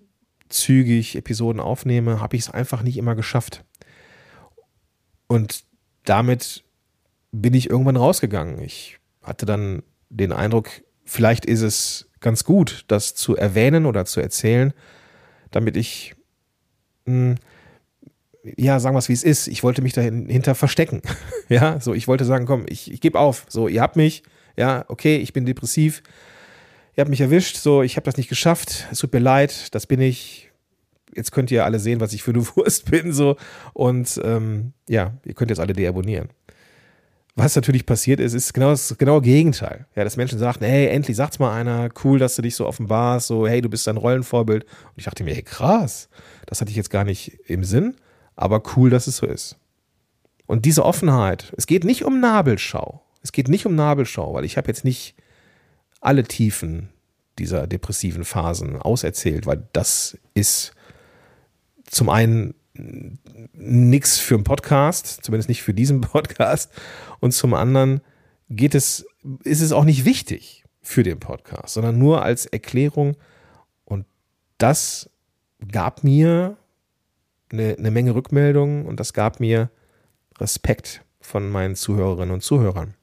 zügig 0.47 1.15
Episoden 1.15 1.59
aufnehme, 1.59 2.21
habe 2.21 2.35
ich 2.35 2.43
es 2.43 2.49
einfach 2.49 2.81
nicht 2.81 2.97
immer 2.97 3.15
geschafft. 3.15 3.63
Und 5.27 5.63
damit 6.05 6.63
bin 7.31 7.53
ich 7.53 7.69
irgendwann 7.69 7.97
rausgegangen. 7.97 8.59
Ich 8.59 8.99
hatte 9.21 9.45
dann 9.45 9.83
den 10.09 10.31
Eindruck, 10.31 10.69
vielleicht 11.05 11.45
ist 11.45 11.61
es 11.61 12.09
ganz 12.19 12.43
gut, 12.43 12.85
das 12.87 13.15
zu 13.15 13.35
erwähnen 13.35 13.85
oder 13.85 14.05
zu 14.05 14.21
erzählen, 14.21 14.73
damit 15.51 15.77
ich 15.77 16.15
hm, 17.05 17.35
ja, 18.43 18.79
sagen 18.79 18.95
wir 18.95 18.99
es 18.99 19.09
wie 19.09 19.13
es 19.13 19.23
ist. 19.23 19.47
Ich 19.47 19.63
wollte 19.63 19.81
mich 19.81 19.93
dahinter 19.93 20.55
verstecken. 20.55 21.01
ja, 21.49 21.79
so, 21.79 21.93
ich 21.93 22.07
wollte 22.07 22.25
sagen, 22.25 22.45
komm, 22.45 22.65
ich, 22.67 22.91
ich 22.91 23.01
gebe 23.01 23.19
auf. 23.19 23.45
So, 23.49 23.67
ihr 23.67 23.81
habt 23.81 23.95
mich, 23.95 24.23
ja, 24.57 24.85
okay, 24.87 25.17
ich 25.17 25.33
bin 25.33 25.45
depressiv. 25.45 26.03
Ihr 26.95 27.01
habt 27.01 27.09
mich 27.09 27.21
erwischt, 27.21 27.57
so, 27.57 27.81
ich 27.81 27.95
habe 27.95 28.05
das 28.05 28.17
nicht 28.17 28.29
geschafft. 28.29 28.87
Es 28.91 28.99
tut 28.99 29.13
mir 29.13 29.19
leid, 29.19 29.73
das 29.73 29.87
bin 29.87 30.01
ich. 30.01 30.51
Jetzt 31.15 31.31
könnt 31.31 31.49
ihr 31.49 31.65
alle 31.65 31.79
sehen, 31.79 31.99
was 32.01 32.13
ich 32.13 32.23
für 32.23 32.31
eine 32.31 32.45
Wurst 32.55 32.89
bin, 32.89 33.13
so. 33.13 33.35
Und 33.73 34.19
ähm, 34.23 34.73
ja, 34.87 35.13
ihr 35.25 35.33
könnt 35.33 35.49
jetzt 35.49 35.59
alle 35.59 35.73
deabonnieren. 35.73 36.29
Was 37.35 37.55
natürlich 37.55 37.85
passiert 37.85 38.19
ist, 38.19 38.33
ist 38.33 38.53
genau 38.53 38.71
das 38.71 38.97
genaue 38.97 39.21
Gegenteil. 39.21 39.85
Ja, 39.95 40.03
dass 40.03 40.17
Menschen 40.17 40.39
sagen, 40.39 40.65
hey, 40.65 40.87
endlich 40.87 41.15
sagt's 41.15 41.39
mal 41.39 41.55
einer, 41.55 41.89
cool, 42.03 42.19
dass 42.19 42.35
du 42.35 42.41
dich 42.41 42.53
so 42.53 42.67
offenbarst, 42.67 43.27
so, 43.27 43.47
hey, 43.47 43.61
du 43.61 43.69
bist 43.69 43.87
ein 43.87 43.95
Rollenvorbild. 43.95 44.65
Und 44.65 44.93
ich 44.97 45.05
dachte 45.05 45.23
mir, 45.23 45.33
hey, 45.33 45.43
krass, 45.43 46.09
das 46.47 46.59
hatte 46.59 46.71
ich 46.71 46.75
jetzt 46.75 46.89
gar 46.89 47.05
nicht 47.05 47.39
im 47.47 47.63
Sinn, 47.63 47.95
aber 48.39 48.63
cool, 48.75 48.89
dass 48.89 49.07
es 49.07 49.17
so 49.17 49.25
ist. 49.25 49.57
Und 50.47 50.63
diese 50.65 50.85
Offenheit, 50.85 51.53
es 51.57 51.67
geht 51.67 51.83
nicht 51.83 52.05
um 52.05 52.21
Nabelschau. 52.21 53.03
Es 53.21 53.33
geht 53.33 53.49
nicht 53.49 53.65
um 53.65 53.75
Nabelschau, 53.75 54.33
weil 54.33 54.45
ich 54.45 54.55
habe 54.55 54.69
jetzt 54.69 54.85
nicht 54.85 55.13
alle 55.99 56.23
Tiefen 56.23 56.89
dieser 57.37 57.67
depressiven 57.67 58.23
Phasen 58.23 58.81
auserzählt, 58.81 59.45
weil 59.45 59.67
das 59.73 60.17
ist 60.33 60.71
zum 61.83 62.09
einen 62.09 62.53
nichts 63.53 64.19
für 64.19 64.35
einen 64.35 64.45
Podcast, 64.45 65.19
zumindest 65.21 65.49
nicht 65.49 65.61
für 65.61 65.73
diesen 65.73 65.99
Podcast. 66.01 66.71
Und 67.19 67.33
zum 67.33 67.53
anderen 67.53 67.99
geht 68.49 68.73
es, 68.73 69.05
ist 69.43 69.59
es 69.59 69.73
auch 69.73 69.83
nicht 69.83 70.05
wichtig 70.05 70.63
für 70.81 71.03
den 71.03 71.19
Podcast, 71.19 71.73
sondern 71.73 71.97
nur 71.97 72.23
als 72.23 72.45
Erklärung. 72.45 73.17
Und 73.83 74.05
das 74.57 75.09
gab 75.69 76.05
mir 76.05 76.55
eine, 77.51 77.75
eine 77.77 77.91
Menge 77.91 78.15
Rückmeldungen 78.15 78.85
und 78.85 78.99
das 78.99 79.13
gab 79.13 79.39
mir 79.39 79.69
Respekt 80.39 81.03
von 81.19 81.49
meinen 81.49 81.75
Zuhörerinnen 81.75 82.33
und 82.33 82.41
Zuhörern. 82.41 82.95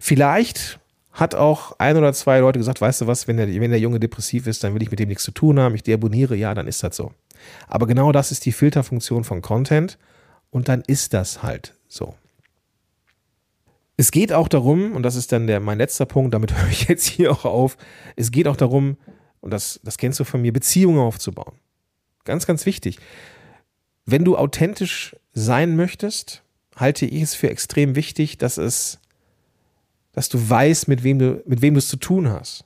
Vielleicht 0.00 0.80
hat 1.12 1.34
auch 1.34 1.78
ein 1.78 1.96
oder 1.96 2.12
zwei 2.12 2.38
Leute 2.38 2.58
gesagt, 2.58 2.80
weißt 2.80 3.02
du 3.02 3.06
was, 3.06 3.28
wenn 3.28 3.36
der, 3.36 3.48
wenn 3.48 3.70
der 3.70 3.80
Junge 3.80 4.00
depressiv 4.00 4.46
ist, 4.46 4.64
dann 4.64 4.74
will 4.74 4.82
ich 4.82 4.90
mit 4.90 5.00
dem 5.00 5.08
nichts 5.08 5.24
zu 5.24 5.32
tun 5.32 5.58
haben, 5.58 5.74
ich 5.74 5.82
deabonniere, 5.82 6.36
ja, 6.36 6.54
dann 6.54 6.66
ist 6.66 6.82
das 6.82 6.96
so. 6.96 7.12
Aber 7.68 7.86
genau 7.86 8.12
das 8.12 8.32
ist 8.32 8.44
die 8.46 8.52
Filterfunktion 8.52 9.24
von 9.24 9.42
Content 9.42 9.98
und 10.50 10.68
dann 10.68 10.82
ist 10.86 11.14
das 11.14 11.42
halt 11.42 11.74
so. 11.88 12.14
Es 13.96 14.10
geht 14.12 14.32
auch 14.32 14.48
darum, 14.48 14.92
und 14.92 15.02
das 15.02 15.14
ist 15.14 15.32
dann 15.32 15.46
der, 15.46 15.60
mein 15.60 15.78
letzter 15.78 16.06
Punkt, 16.06 16.32
damit 16.32 16.56
höre 16.58 16.70
ich 16.70 16.88
jetzt 16.88 17.06
hier 17.06 17.32
auch 17.32 17.44
auf, 17.44 17.76
es 18.16 18.30
geht 18.30 18.48
auch 18.48 18.56
darum, 18.56 18.96
und 19.40 19.52
das, 19.52 19.80
das 19.82 19.98
kennst 19.98 20.20
du 20.20 20.24
von 20.24 20.40
mir, 20.40 20.52
Beziehungen 20.52 21.00
aufzubauen. 21.00 21.54
Ganz, 22.24 22.46
ganz 22.46 22.66
wichtig. 22.66 22.98
Wenn 24.06 24.24
du 24.24 24.36
authentisch 24.36 25.16
sein 25.32 25.76
möchtest, 25.76 26.42
halte 26.76 27.06
ich 27.06 27.22
es 27.22 27.34
für 27.34 27.50
extrem 27.50 27.94
wichtig, 27.94 28.38
dass 28.38 28.58
es, 28.58 28.98
dass 30.12 30.28
du 30.28 30.50
weißt, 30.50 30.88
mit 30.88 31.02
wem 31.02 31.18
du, 31.18 31.42
mit 31.46 31.62
wem 31.62 31.74
du 31.74 31.78
es 31.78 31.88
zu 31.88 31.96
tun 31.96 32.28
hast. 32.28 32.64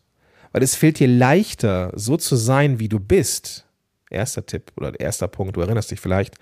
Weil 0.53 0.63
es 0.63 0.75
fällt 0.75 1.01
dir 1.01 1.09
leichter, 1.09 1.93
so 1.95 2.17
zu 2.17 2.37
sein, 2.37 2.79
wie 2.79 2.89
du 2.89 3.01
bist, 3.01 3.67
erster 4.09 4.47
Tipp 4.47 4.73
oder 4.77 4.99
erster 4.99 5.29
Punkt, 5.29 5.57
du 5.57 5.61
erinnerst 5.61 5.91
dich 5.91 6.01
vielleicht, 6.01 6.37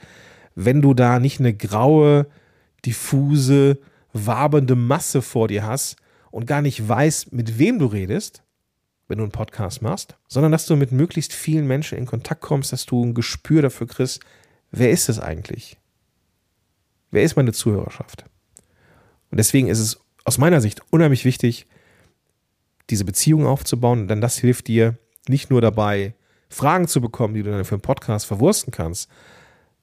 wenn 0.55 0.83
du 0.83 0.92
da 0.92 1.18
nicht 1.18 1.40
eine 1.40 1.55
graue, 1.55 2.27
diffuse 2.85 3.79
wabernde 4.12 4.77
Masse 4.77 5.22
vor 5.22 5.48
dir 5.48 5.64
hast 5.64 5.96
und 6.31 6.46
gar 6.46 6.61
nicht 6.61 6.87
weißt, 6.87 7.33
mit 7.33 7.59
wem 7.59 7.79
du 7.79 7.87
redest, 7.87 8.42
wenn 9.12 9.18
du 9.18 9.25
einen 9.25 9.31
Podcast 9.31 9.83
machst, 9.83 10.16
sondern 10.27 10.53
dass 10.53 10.64
du 10.64 10.75
mit 10.75 10.90
möglichst 10.90 11.35
vielen 11.35 11.66
Menschen 11.66 11.98
in 11.98 12.07
Kontakt 12.07 12.40
kommst, 12.40 12.72
dass 12.72 12.87
du 12.87 13.05
ein 13.05 13.12
Gespür 13.12 13.61
dafür 13.61 13.87
kriegst, 13.87 14.20
wer 14.70 14.90
ist 14.90 15.11
es 15.11 15.20
eigentlich? 15.20 15.77
Wer 17.11 17.22
ist 17.22 17.37
meine 17.37 17.53
Zuhörerschaft? 17.53 18.25
Und 19.31 19.37
deswegen 19.37 19.68
ist 19.68 19.81
es 19.81 20.01
aus 20.25 20.38
meiner 20.38 20.62
Sicht 20.62 20.81
unheimlich 20.88 21.27
wichtig, 21.27 21.66
diese 22.88 23.05
Beziehung 23.05 23.46
aufzubauen, 23.46 24.09
denn 24.09 24.22
das 24.22 24.38
hilft 24.38 24.68
dir 24.68 24.96
nicht 25.29 25.51
nur 25.51 25.61
dabei, 25.61 26.14
Fragen 26.48 26.88
zu 26.88 27.03
bekommen, 27.03 27.35
die 27.35 27.42
du 27.42 27.51
dann 27.51 27.66
für 27.66 27.75
einen 27.75 27.83
Podcast 27.83 28.25
verwursten 28.25 28.72
kannst, 28.72 29.11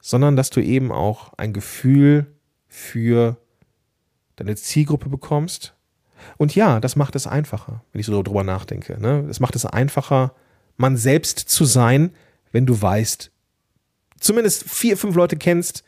sondern 0.01 0.37
dass 0.37 0.49
du 0.49 0.59
eben 0.59 0.91
auch 0.91 1.33
ein 1.37 1.53
Gefühl 1.53 2.35
für 2.67 3.37
deine 4.37 4.55
Zielgruppe 4.55 5.07
bekommst. 5.07 5.75
Und 6.37 6.55
ja, 6.55 6.79
das 6.79 6.95
macht 6.95 7.15
es 7.15 7.27
einfacher, 7.27 7.83
wenn 7.91 7.99
ich 7.99 8.05
so 8.05 8.23
drüber 8.23 8.43
nachdenke. 8.43 8.99
Ne? 8.99 9.25
Es 9.29 9.39
macht 9.39 9.55
es 9.55 9.65
einfacher, 9.65 10.33
man 10.77 10.97
selbst 10.97 11.39
zu 11.39 11.65
sein, 11.65 12.11
wenn 12.51 12.65
du 12.65 12.81
weißt, 12.81 13.31
zumindest 14.19 14.69
vier, 14.69 14.97
fünf 14.97 15.15
Leute 15.15 15.37
kennst, 15.37 15.83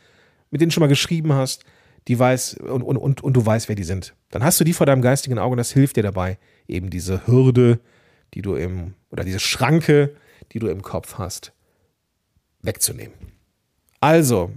mit 0.49 0.61
denen 0.61 0.69
du 0.69 0.73
schon 0.73 0.81
mal 0.81 0.87
geschrieben 0.87 1.33
hast, 1.33 1.63
die 2.07 2.17
weiß 2.17 2.55
und, 2.55 2.81
und, 2.81 2.97
und, 2.97 3.23
und 3.23 3.33
du 3.33 3.45
weißt, 3.45 3.69
wer 3.69 3.75
die 3.75 3.83
sind. 3.83 4.15
Dann 4.29 4.43
hast 4.43 4.59
du 4.59 4.63
die 4.63 4.73
vor 4.73 4.85
deinem 4.85 5.01
geistigen 5.01 5.39
Auge 5.39 5.53
und 5.53 5.57
das 5.57 5.71
hilft 5.71 5.97
dir 5.97 6.03
dabei, 6.03 6.37
eben 6.67 6.89
diese 6.89 7.25
Hürde, 7.27 7.79
die 8.33 8.41
du 8.41 8.55
im, 8.55 8.95
oder 9.11 9.23
diese 9.23 9.39
Schranke, 9.39 10.15
die 10.51 10.59
du 10.59 10.67
im 10.67 10.81
Kopf 10.81 11.17
hast, 11.17 11.53
wegzunehmen. 12.61 13.13
Also, 13.99 14.51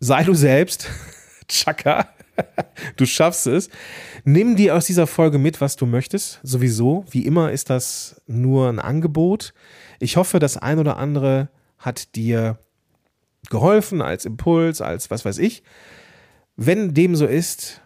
sei 0.00 0.24
du 0.24 0.34
selbst, 0.34 0.88
Chaka, 1.48 2.08
du 2.96 3.06
schaffst 3.06 3.46
es. 3.46 3.68
Nimm 4.24 4.56
dir 4.56 4.76
aus 4.76 4.86
dieser 4.86 5.06
Folge 5.06 5.38
mit, 5.38 5.60
was 5.60 5.76
du 5.76 5.86
möchtest. 5.86 6.40
Sowieso, 6.42 7.04
wie 7.10 7.26
immer 7.26 7.52
ist 7.52 7.70
das 7.70 8.20
nur 8.26 8.68
ein 8.68 8.78
Angebot. 8.78 9.54
Ich 9.98 10.16
hoffe, 10.16 10.38
das 10.38 10.56
ein 10.56 10.78
oder 10.78 10.96
andere 10.96 11.48
hat 11.78 12.14
dir 12.14 12.58
geholfen 13.48 14.02
als 14.02 14.24
Impuls, 14.24 14.80
als 14.80 15.10
was 15.10 15.24
weiß 15.24 15.38
ich. 15.38 15.62
Wenn 16.56 16.94
dem 16.94 17.16
so 17.16 17.26
ist, 17.26 17.80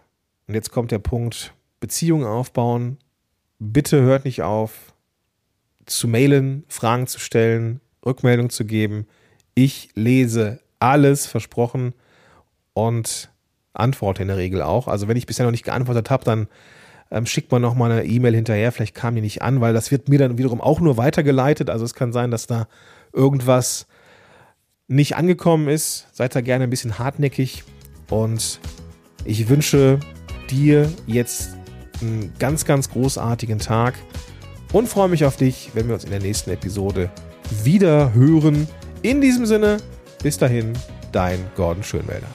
und 0.47 0.53
jetzt 0.53 0.71
kommt 0.71 0.91
der 0.91 0.99
Punkt, 0.99 1.53
Beziehungen 1.79 2.25
aufbauen, 2.25 2.97
bitte 3.59 4.01
hört 4.01 4.25
nicht 4.25 4.41
auf 4.41 4.93
zu 5.85 6.07
mailen, 6.07 6.65
Fragen 6.67 7.07
zu 7.07 7.19
stellen, 7.19 7.79
Rückmeldung 8.05 8.49
zu 8.49 8.65
geben. 8.65 9.07
Ich 9.53 9.89
lese 9.95 10.59
alles 10.79 11.25
versprochen 11.25 11.93
und 12.73 13.31
antworte 13.79 14.21
in 14.21 14.27
der 14.27 14.37
Regel 14.37 14.61
auch. 14.61 14.87
Also 14.87 15.07
wenn 15.07 15.17
ich 15.17 15.25
bisher 15.25 15.45
noch 15.45 15.51
nicht 15.51 15.65
geantwortet 15.65 16.09
habe, 16.09 16.23
dann 16.23 16.47
ähm, 17.11 17.25
schickt 17.25 17.51
man 17.51 17.61
noch 17.61 17.75
mal 17.75 17.91
eine 17.91 18.05
E-Mail 18.05 18.35
hinterher. 18.35 18.71
Vielleicht 18.71 18.95
kam 18.95 19.15
die 19.15 19.21
nicht 19.21 19.41
an, 19.41 19.61
weil 19.61 19.73
das 19.73 19.91
wird 19.91 20.09
mir 20.09 20.19
dann 20.19 20.37
wiederum 20.37 20.61
auch 20.61 20.79
nur 20.79 20.97
weitergeleitet. 20.97 21.69
Also 21.69 21.85
es 21.85 21.93
kann 21.93 22.13
sein, 22.13 22.31
dass 22.31 22.47
da 22.47 22.67
irgendwas 23.13 23.87
nicht 24.87 25.15
angekommen 25.15 25.67
ist. 25.67 26.07
Seid 26.13 26.35
da 26.35 26.41
gerne 26.41 26.65
ein 26.65 26.69
bisschen 26.69 26.99
hartnäckig. 26.99 27.63
Und 28.09 28.59
ich 29.23 29.49
wünsche 29.49 29.99
dir 30.49 30.91
jetzt 31.07 31.55
einen 32.01 32.33
ganz, 32.39 32.65
ganz 32.65 32.89
großartigen 32.89 33.59
Tag 33.59 33.95
und 34.73 34.87
freue 34.87 35.09
mich 35.09 35.25
auf 35.25 35.37
dich, 35.37 35.71
wenn 35.73 35.87
wir 35.87 35.95
uns 35.95 36.03
in 36.03 36.11
der 36.11 36.19
nächsten 36.19 36.51
Episode 36.51 37.09
wieder 37.63 38.13
hören. 38.13 38.67
In 39.01 39.21
diesem 39.21 39.45
Sinne, 39.45 39.77
bis 40.21 40.37
dahin, 40.37 40.73
dein 41.11 41.39
Gordon 41.55 41.83
Schönwälder. 41.83 42.27